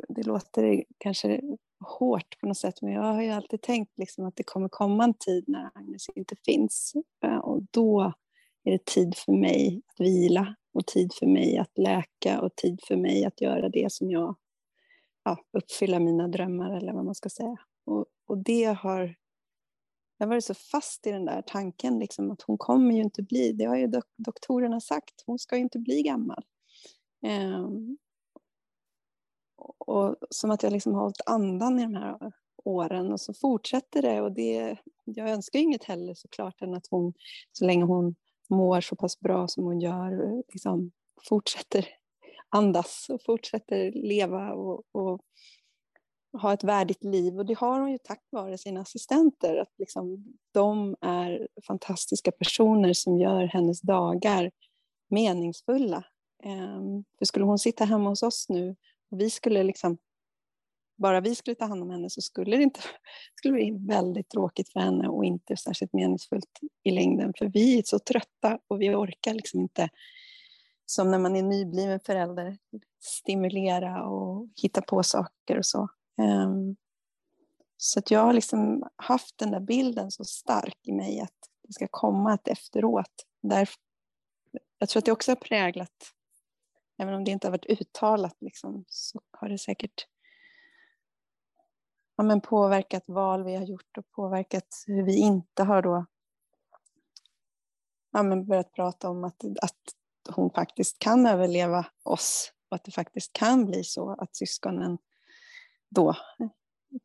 [0.08, 1.40] det låter kanske
[1.80, 5.04] hårt på något sätt men jag har ju alltid tänkt liksom att det kommer komma
[5.04, 6.92] en tid när Agnes inte finns
[7.24, 8.12] eh, och då
[8.64, 12.80] är det tid för mig att vila och tid för mig att läka och tid
[12.88, 14.36] för mig att göra det som jag
[15.24, 17.56] ja, uppfylla mina drömmar eller vad man ska säga.
[17.84, 19.14] Och, och det har
[20.18, 23.52] jag varit så fast i den där tanken liksom, att hon kommer ju inte bli,
[23.52, 26.44] det har ju dok doktorerna sagt, hon ska ju inte bli gammal.
[27.56, 27.98] Um,
[29.78, 32.32] och som att jag liksom har hållit andan i de här
[32.64, 37.14] åren och så fortsätter det och det, jag önskar inget heller såklart än att hon,
[37.52, 38.14] så länge hon
[38.50, 40.92] mår så pass bra som hon gör, liksom
[41.28, 41.88] fortsätter
[42.48, 45.20] andas och fortsätter leva och, och
[46.32, 49.56] ha ett värdigt liv och det har hon ju tack vare sina assistenter.
[49.56, 54.50] Att liksom, de är fantastiska personer som gör hennes dagar
[55.10, 56.04] meningsfulla.
[56.42, 58.76] Ehm, för skulle hon sitta hemma hos oss nu
[59.10, 59.98] och vi skulle liksom,
[60.98, 62.80] bara vi skulle ta hand om henne så skulle det inte
[63.34, 67.32] skulle bli väldigt tråkigt för henne och inte särskilt meningsfullt i längden.
[67.38, 69.88] För vi är så trötta och vi orkar liksom inte
[70.86, 72.58] som när man är nybliven förälder
[73.00, 75.88] stimulera och hitta på saker och så.
[76.16, 76.76] Um,
[77.76, 81.72] så att jag har liksom haft den där bilden så stark i mig att det
[81.72, 83.26] ska komma ett efteråt.
[83.42, 83.68] Där,
[84.78, 86.12] jag tror att det också har präglat,
[86.98, 90.06] även om det inte har varit uttalat, liksom, så har det säkert
[92.16, 96.06] ja, men påverkat val vi har gjort och påverkat hur vi inte har då
[98.12, 99.80] ja, men börjat prata om att, att
[100.28, 104.98] hon faktiskt kan överleva oss och att det faktiskt kan bli så att syskonen
[105.94, 106.14] då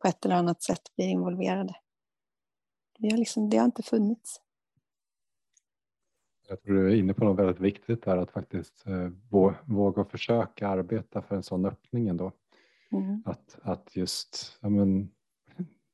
[0.01, 1.75] på ett eller annat sätt blir involverade.
[2.99, 4.41] Det har, liksom, det har inte funnits.
[6.49, 9.09] Jag tror du är inne på något väldigt viktigt där att faktiskt eh,
[9.65, 12.31] våga försöka arbeta för en sån öppning ändå.
[12.91, 13.23] Mm.
[13.25, 15.11] Att, att just, ja men,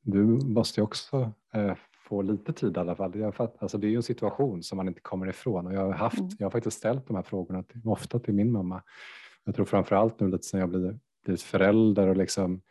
[0.01, 1.75] du måste ju också eh,
[2.07, 3.19] få lite tid i alla fall.
[3.19, 5.81] Jag fatt, alltså det är ju en situation som man inte kommer ifrån och jag
[5.81, 6.31] har, haft, mm.
[6.39, 8.83] jag har faktiskt ställt de här frågorna till, ofta till min mamma.
[9.43, 12.61] Jag tror framför allt nu lite sen jag blivit, blivit förälder och liksom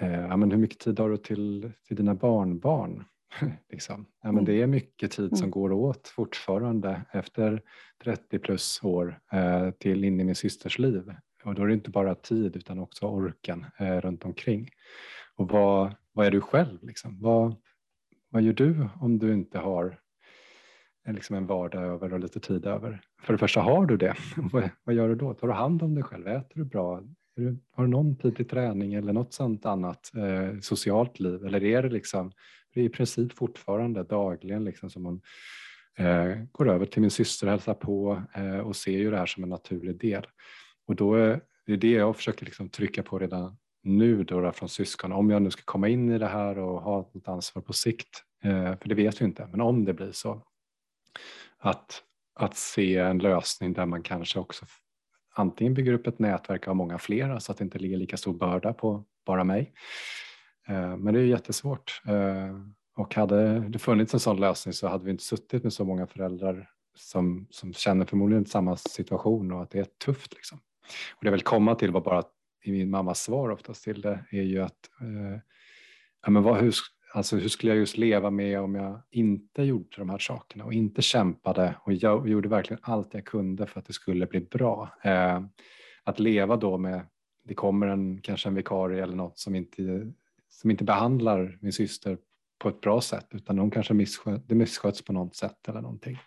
[0.00, 3.04] Eh, ja, men hur mycket tid har du till, till dina barnbarn?
[3.70, 4.06] liksom.
[4.22, 4.62] ja, men det mm.
[4.62, 5.50] är mycket tid som mm.
[5.50, 7.62] går åt fortfarande efter
[8.04, 11.14] 30 plus år eh, till in i min systers liv.
[11.44, 14.68] Och då är det inte bara tid utan också orken eh, runt omkring.
[15.36, 16.84] Och vad, vad är du själv?
[16.84, 17.20] Liksom?
[17.20, 17.54] Vad,
[18.28, 20.00] vad gör du om du inte har
[21.06, 23.00] eh, liksom en vardag över och lite tid över?
[23.22, 24.14] För det första, har du det?
[24.36, 25.34] vad, vad gör du då?
[25.34, 26.26] Tar du hand om dig själv?
[26.26, 27.02] Äter du bra?
[27.72, 31.44] Har du någon typ tid till träning eller något sånt annat eh, socialt liv?
[31.44, 32.32] Eller är det liksom,
[32.74, 35.20] det är i princip fortfarande dagligen liksom som man
[35.98, 39.26] eh, går över till min syster och hälsar på eh, och ser ju det här
[39.26, 40.26] som en naturlig del.
[40.86, 44.68] Och då eh, är det det jag försöker liksom trycka på redan nu då från
[44.68, 45.12] syskon.
[45.12, 48.24] Om jag nu ska komma in i det här och ha ett ansvar på sikt,
[48.44, 50.42] eh, för det vet vi inte, men om det blir så,
[51.58, 52.02] att,
[52.34, 54.66] att se en lösning där man kanske också
[55.40, 58.34] antingen bygger upp ett nätverk av många flera så att det inte ligger lika stor
[58.34, 59.72] börda på bara mig.
[60.68, 62.02] Eh, men det är jättesvårt.
[62.06, 62.56] Eh,
[62.96, 66.06] och hade det funnits en sån lösning så hade vi inte suttit med så många
[66.06, 70.34] föräldrar som, som känner förmodligen samma situation och att det är tufft.
[70.34, 70.58] Liksom.
[71.10, 72.22] Och det jag vill komma till var bara
[72.62, 75.40] i min mammas svar oftast till det är ju att eh,
[76.22, 76.74] ja, men vad, hur,
[77.12, 80.72] alltså, hur skulle jag just leva med om jag inte gjorde de här sakerna och
[80.72, 84.98] inte kämpade och jag gjorde verkligen allt jag kunde för att det skulle bli bra.
[85.02, 85.42] Eh,
[86.04, 87.06] att leva då med,
[87.44, 90.12] det kommer en, kanske en vikarie eller något som inte,
[90.48, 92.18] som inte behandlar min syster
[92.58, 96.18] på ett bra sätt utan hon kanske missköt, det missköts på något sätt eller någonting.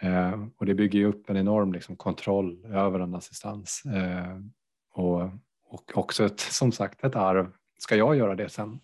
[0.00, 3.82] Eh, och det bygger ju upp en enorm liksom, kontroll över en assistans.
[3.86, 4.38] Eh,
[4.94, 5.22] och,
[5.64, 7.52] och också ett, som sagt ett arv.
[7.78, 8.80] Ska jag göra det sen?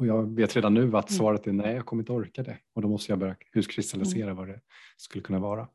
[0.00, 1.18] Och jag vet redan nu att mm.
[1.18, 2.58] svaret är nej, jag kommer inte orka det.
[2.74, 4.36] Och då måste jag börja utkristallisera mm.
[4.36, 4.60] vad det
[4.96, 5.68] skulle kunna vara.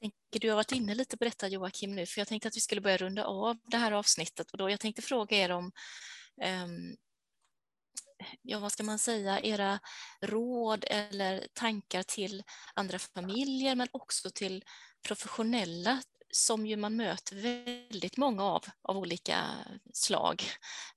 [0.00, 2.60] Tänker du har varit inne lite på detta Joakim nu, för jag tänkte att vi
[2.60, 5.64] skulle börja runda av det här avsnittet och då jag tänkte fråga er om
[6.64, 6.96] um,
[8.42, 9.78] ja, vad ska man säga, era
[10.20, 12.42] råd eller tankar till
[12.74, 14.64] andra familjer men också till
[15.08, 19.44] professionella som ju man möter väldigt många av, av olika
[19.92, 20.42] slag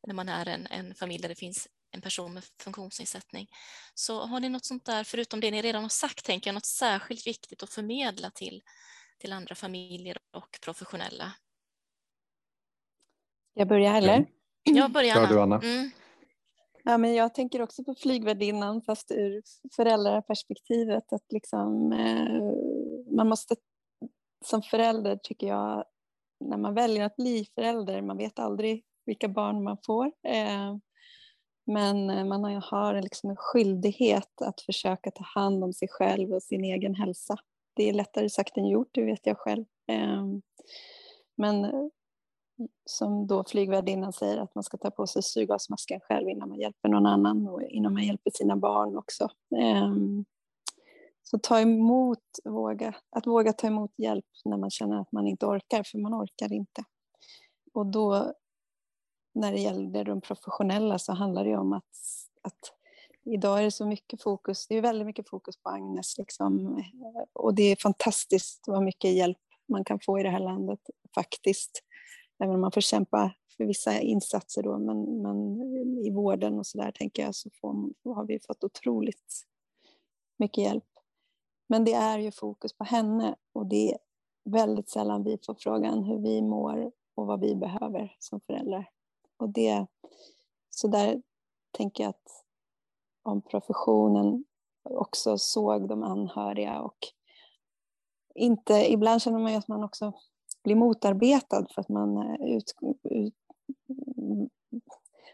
[0.07, 3.47] när man är en, en familj där det finns en person med funktionsnedsättning.
[3.93, 6.65] Så har ni något sånt där, förutom det ni redan har sagt, tänker jag, något
[6.65, 8.61] särskilt viktigt att förmedla till,
[9.17, 11.33] till andra familjer och professionella?
[13.53, 14.25] Jag börjar eller?
[14.63, 15.27] Jag börjar Anna.
[15.27, 15.59] Du, Anna.
[15.63, 15.91] Mm.
[16.83, 19.41] Ja, men jag tänker också på flygvärdinnan fast ur
[19.75, 21.13] föräldraperspektivet.
[21.13, 23.55] Att liksom, eh, man måste
[24.45, 25.85] som förälder tycker jag,
[26.39, 30.05] när man väljer att bli förälder, man vet aldrig vilka barn man får.
[30.05, 30.77] Eh,
[31.65, 36.43] men eh, man har liksom en skyldighet att försöka ta hand om sig själv och
[36.43, 37.37] sin egen hälsa.
[37.73, 39.65] Det är lättare sagt än gjort, det vet jag själv.
[39.87, 40.25] Eh,
[41.37, 41.89] men
[42.85, 46.89] som då flygvärdinnan säger att man ska ta på sig syrgasmasken själv innan man hjälper
[46.89, 49.29] någon annan och innan man hjälper sina barn också.
[51.31, 55.45] Så ta emot, våga, att våga ta emot hjälp när man känner att man inte
[55.45, 56.83] orkar, för man orkar inte.
[57.73, 58.33] Och då,
[59.33, 61.95] när det gäller de professionella så handlar det om att,
[62.41, 62.59] att
[63.25, 66.83] idag är det så mycket fokus, det är väldigt mycket fokus på Agnes liksom,
[67.33, 70.79] och det är fantastiskt vad mycket hjälp man kan få i det här landet
[71.15, 71.83] faktiskt.
[72.43, 76.77] Även om man får kämpa för vissa insatser då, men, men i vården och så
[76.77, 77.73] där tänker jag så får,
[78.15, 79.47] har vi fått otroligt
[80.39, 80.90] mycket hjälp.
[81.71, 83.97] Men det är ju fokus på henne och det är
[84.43, 88.89] väldigt sällan vi får frågan hur vi mår och vad vi behöver som föräldrar.
[89.37, 89.85] Och det,
[90.69, 91.21] så där
[91.71, 92.45] tänker jag att
[93.23, 94.45] om professionen
[94.83, 96.97] också såg de anhöriga och
[98.35, 100.13] inte, ibland känner man ju att man också
[100.63, 103.35] blir motarbetad för att man eh, ut, ut,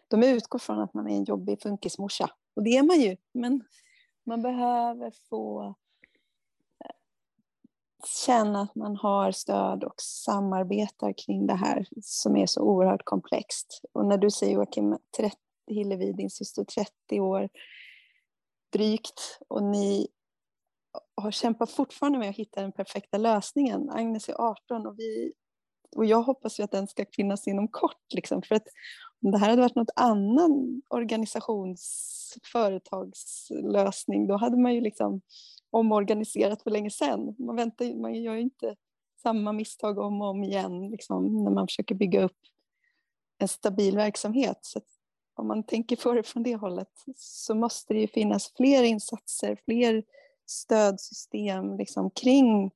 [0.07, 2.29] de utgår från att man är en jobbig funkismorsa.
[2.55, 3.63] Och det är man ju, men
[4.23, 5.75] man behöver få
[8.05, 13.81] känna att man har stöd och samarbetar kring det här som är så oerhört komplext.
[13.93, 15.35] Och när du säger Joakim, 30,
[15.67, 17.49] Hillevi, din syster, 30 år
[18.73, 20.07] drygt och ni
[21.15, 23.89] har kämpat fortfarande med att hitta den perfekta lösningen.
[23.89, 25.33] Agnes är 18 och, vi,
[25.95, 28.13] och jag hoppas ju att den ska finnas inom kort.
[28.13, 28.67] Liksom, för att
[29.25, 31.83] om det här hade varit något annan organisations
[32.51, 35.21] företagslösning, då hade man ju liksom
[35.77, 37.35] omorganiserat för länge sedan.
[37.39, 38.75] Man, väntar, man gör ju inte
[39.21, 42.37] samma misstag om och om igen liksom, när man försöker bygga upp
[43.37, 44.59] en stabil verksamhet.
[44.61, 44.81] Så
[45.35, 49.57] om man tänker på det från det hållet så måste det ju finnas fler insatser,
[49.65, 50.03] fler
[50.45, 52.71] stödsystem liksom, kring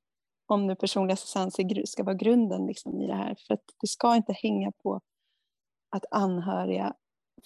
[0.46, 3.36] om nu personlig assistans ska vara grunden liksom, i det här.
[3.46, 5.00] För att det ska inte hänga på
[5.90, 6.94] att anhöriga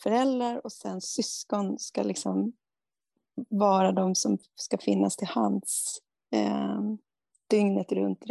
[0.02, 2.52] föräldrar och sen syskon ska liksom
[3.48, 5.98] vara de som ska finnas till hands
[6.32, 6.80] eh,
[7.50, 8.24] dygnet runt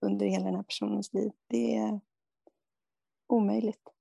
[0.00, 1.32] under hela den här personens liv.
[1.48, 2.00] Det är
[3.26, 3.92] omöjligt.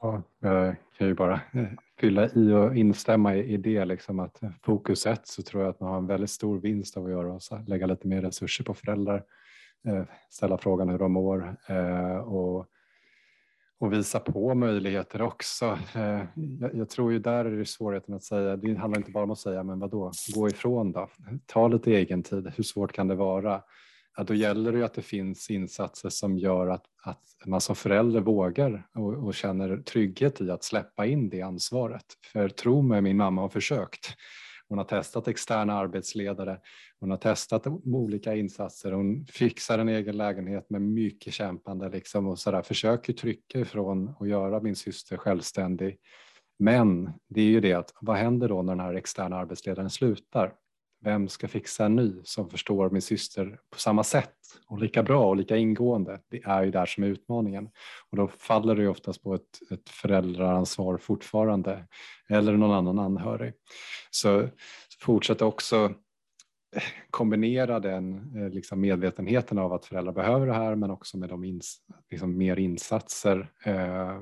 [0.00, 1.40] Ja, jag kan ju bara
[2.00, 5.90] fylla i och instämma i det, liksom att fokus ett så tror jag att man
[5.90, 9.24] har en väldigt stor vinst av att göra och lägga lite mer resurser på föräldrar,
[9.86, 12.66] eh, ställa frågan hur de mår eh, och
[13.78, 15.78] och visa på möjligheter också.
[15.94, 16.22] Eh,
[16.60, 19.30] jag, jag, tror ju där är det svårigheten att säga, det handlar inte bara om
[19.30, 21.08] att säga men vadå, gå ifrån då,
[21.46, 23.62] ta lite egen tid, hur svårt kan det vara?
[24.16, 27.76] ja, då gäller det ju att det finns insatser som gör att, att man som
[27.76, 32.04] förälder vågar och, och, känner trygghet i att släppa in det ansvaret.
[32.32, 34.14] För tro mig, min mamma har försökt.
[34.68, 36.58] Hon har testat externa arbetsledare,
[37.00, 42.38] hon har testat olika insatser, hon fixar en egen lägenhet med mycket kämpande liksom och
[42.38, 45.98] så där, försöker trycka ifrån och göra min syster självständig.
[46.58, 50.52] Men det är ju det att vad händer då när den här externa arbetsledaren slutar?
[51.00, 54.34] Vem ska fixa en ny som förstår min syster på samma sätt
[54.66, 56.20] och lika bra och lika ingående?
[56.30, 57.68] Det är ju där som är utmaningen
[58.10, 61.86] och då faller det ju oftast på ett, ett föräldraransvar fortfarande
[62.28, 63.52] eller någon annan anhörig.
[64.10, 64.48] Så
[65.00, 65.94] fortsätt också
[67.10, 71.44] kombinera den eh, liksom medvetenheten av att föräldrar behöver det här men också med de
[71.44, 71.78] ins,
[72.10, 74.20] liksom mer insatser eh,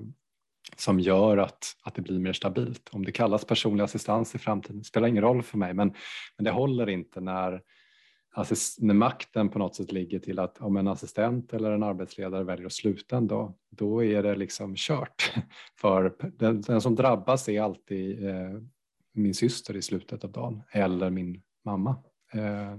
[0.76, 2.88] som gör att, att det blir mer stabilt.
[2.92, 5.94] Om det kallas personlig assistans i framtiden spelar ingen roll för mig men,
[6.36, 7.62] men det håller inte när,
[8.34, 12.44] assist, när makten på något sätt ligger till att om en assistent eller en arbetsledare
[12.44, 15.32] väljer att sluta en dag då är det liksom kört.
[15.80, 18.60] För den, den som drabbas är alltid eh,
[19.12, 21.96] min syster i slutet av dagen eller min mamma.
[22.32, 22.78] Eh,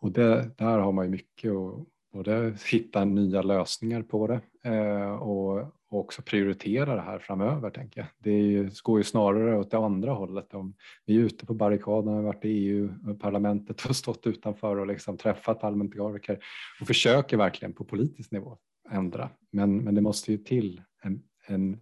[0.00, 4.40] och det, där har man ju mycket att både hitta nya lösningar på det
[4.70, 8.08] eh, och och också prioritera det här framöver tänker jag.
[8.18, 10.54] Det ju, går ju snarare åt det andra hållet.
[10.54, 10.74] Om
[11.06, 15.60] vi är ute på barrikaderna, har varit i EU-parlamentet och stått utanför och liksom träffat
[15.60, 16.44] parlamentariker
[16.80, 18.58] och försöker verkligen på politisk nivå
[18.90, 19.30] ändra.
[19.50, 21.80] Men, men det måste ju till en, en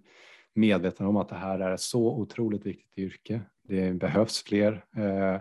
[0.55, 3.41] medveten om att det här är ett så otroligt viktigt yrke.
[3.63, 5.41] Det behövs fler eh,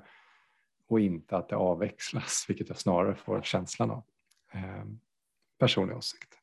[0.87, 4.03] och inte att det avväxlas, vilket jag snarare får känslan av.
[4.53, 4.85] Eh,
[5.59, 6.38] personlig åsikt.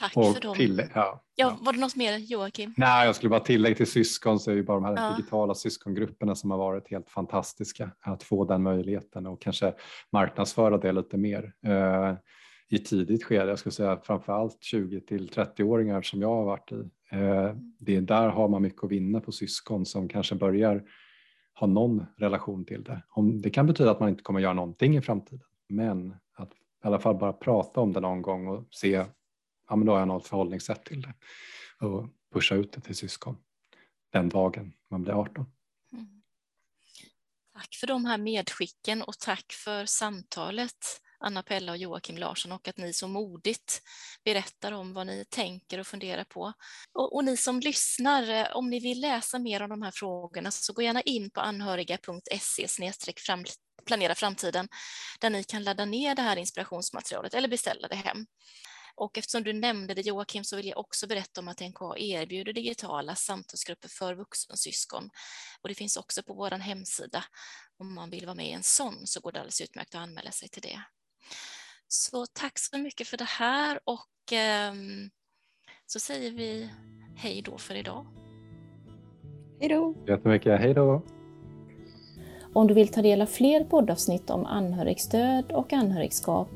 [0.00, 0.54] Tack och för dem.
[0.54, 2.74] Till, ja, ja, var det något mer Joakim?
[2.76, 5.16] Nej, jag skulle bara tillägga till syskon så är det bara de här ja.
[5.16, 9.74] digitala syskongrupperna som har varit helt fantastiska att få den möjligheten och kanske
[10.12, 12.14] marknadsföra det lite mer eh,
[12.68, 13.48] i tidigt skede.
[13.48, 16.90] Jag skulle säga framför allt 20 till 30-åringar som jag har varit i.
[17.12, 20.82] Eh, det där har man mycket att vinna på syskon som kanske börjar
[21.54, 23.02] ha någon relation till det.
[23.08, 26.86] Om, det kan betyda att man inte kommer göra någonting i framtiden, men att i
[26.86, 29.04] alla fall bara prata om det någon gång och se
[29.70, 31.14] ja, men då har jag något förhållningssätt till det
[31.86, 33.36] och pusha ut det till syskon
[34.12, 35.46] den dagen man blir 18.
[35.92, 36.22] Mm.
[37.54, 42.68] Tack för de här medskicken och tack för samtalet Anna Pella och Joakim Larsson och
[42.68, 43.82] att ni så modigt
[44.24, 46.52] berättar om vad ni tänker och funderar på.
[46.92, 50.50] Och, och, ni som lyssnar, eh, om ni vill läsa mer om de här frågorna
[50.50, 52.66] så gå gärna in på anhöriga.se
[53.86, 54.68] planera framtiden
[55.20, 58.26] där ni kan ladda ner det här inspirationsmaterialet eller beställa det hem.
[58.94, 62.52] Och eftersom du nämnde det Joakim så vill jag också berätta om att NK erbjuder
[62.52, 65.10] digitala samtalsgrupper för vuxensyskon.
[65.62, 67.24] Och det finns också på vår hemsida.
[67.78, 70.30] Om man vill vara med i en sån så går det alldeles utmärkt att anmäla
[70.30, 70.82] sig till det.
[71.88, 74.74] Så tack så mycket för det här och eh,
[75.86, 76.70] så säger vi
[77.16, 78.06] hej då för idag.
[79.60, 79.94] Hej då!
[80.08, 81.02] Jättemycket, hej då!
[82.54, 86.48] Om du vill ta del av fler poddavsnitt om anhörigstöd och anhörigskap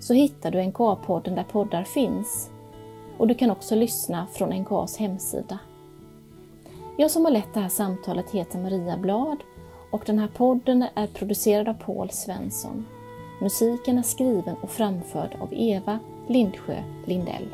[0.00, 2.50] så hittar du NKA-podden där poddar finns.
[3.18, 5.58] Och du kan också lyssna från NKAs hemsida.
[6.98, 9.38] Jag som har lett det här samtalet heter Maria Blad
[9.90, 12.86] och den här podden är producerad av Paul Svensson.
[13.40, 17.48] Musiken är skriven och framförd av Eva Lindsjö Lindell.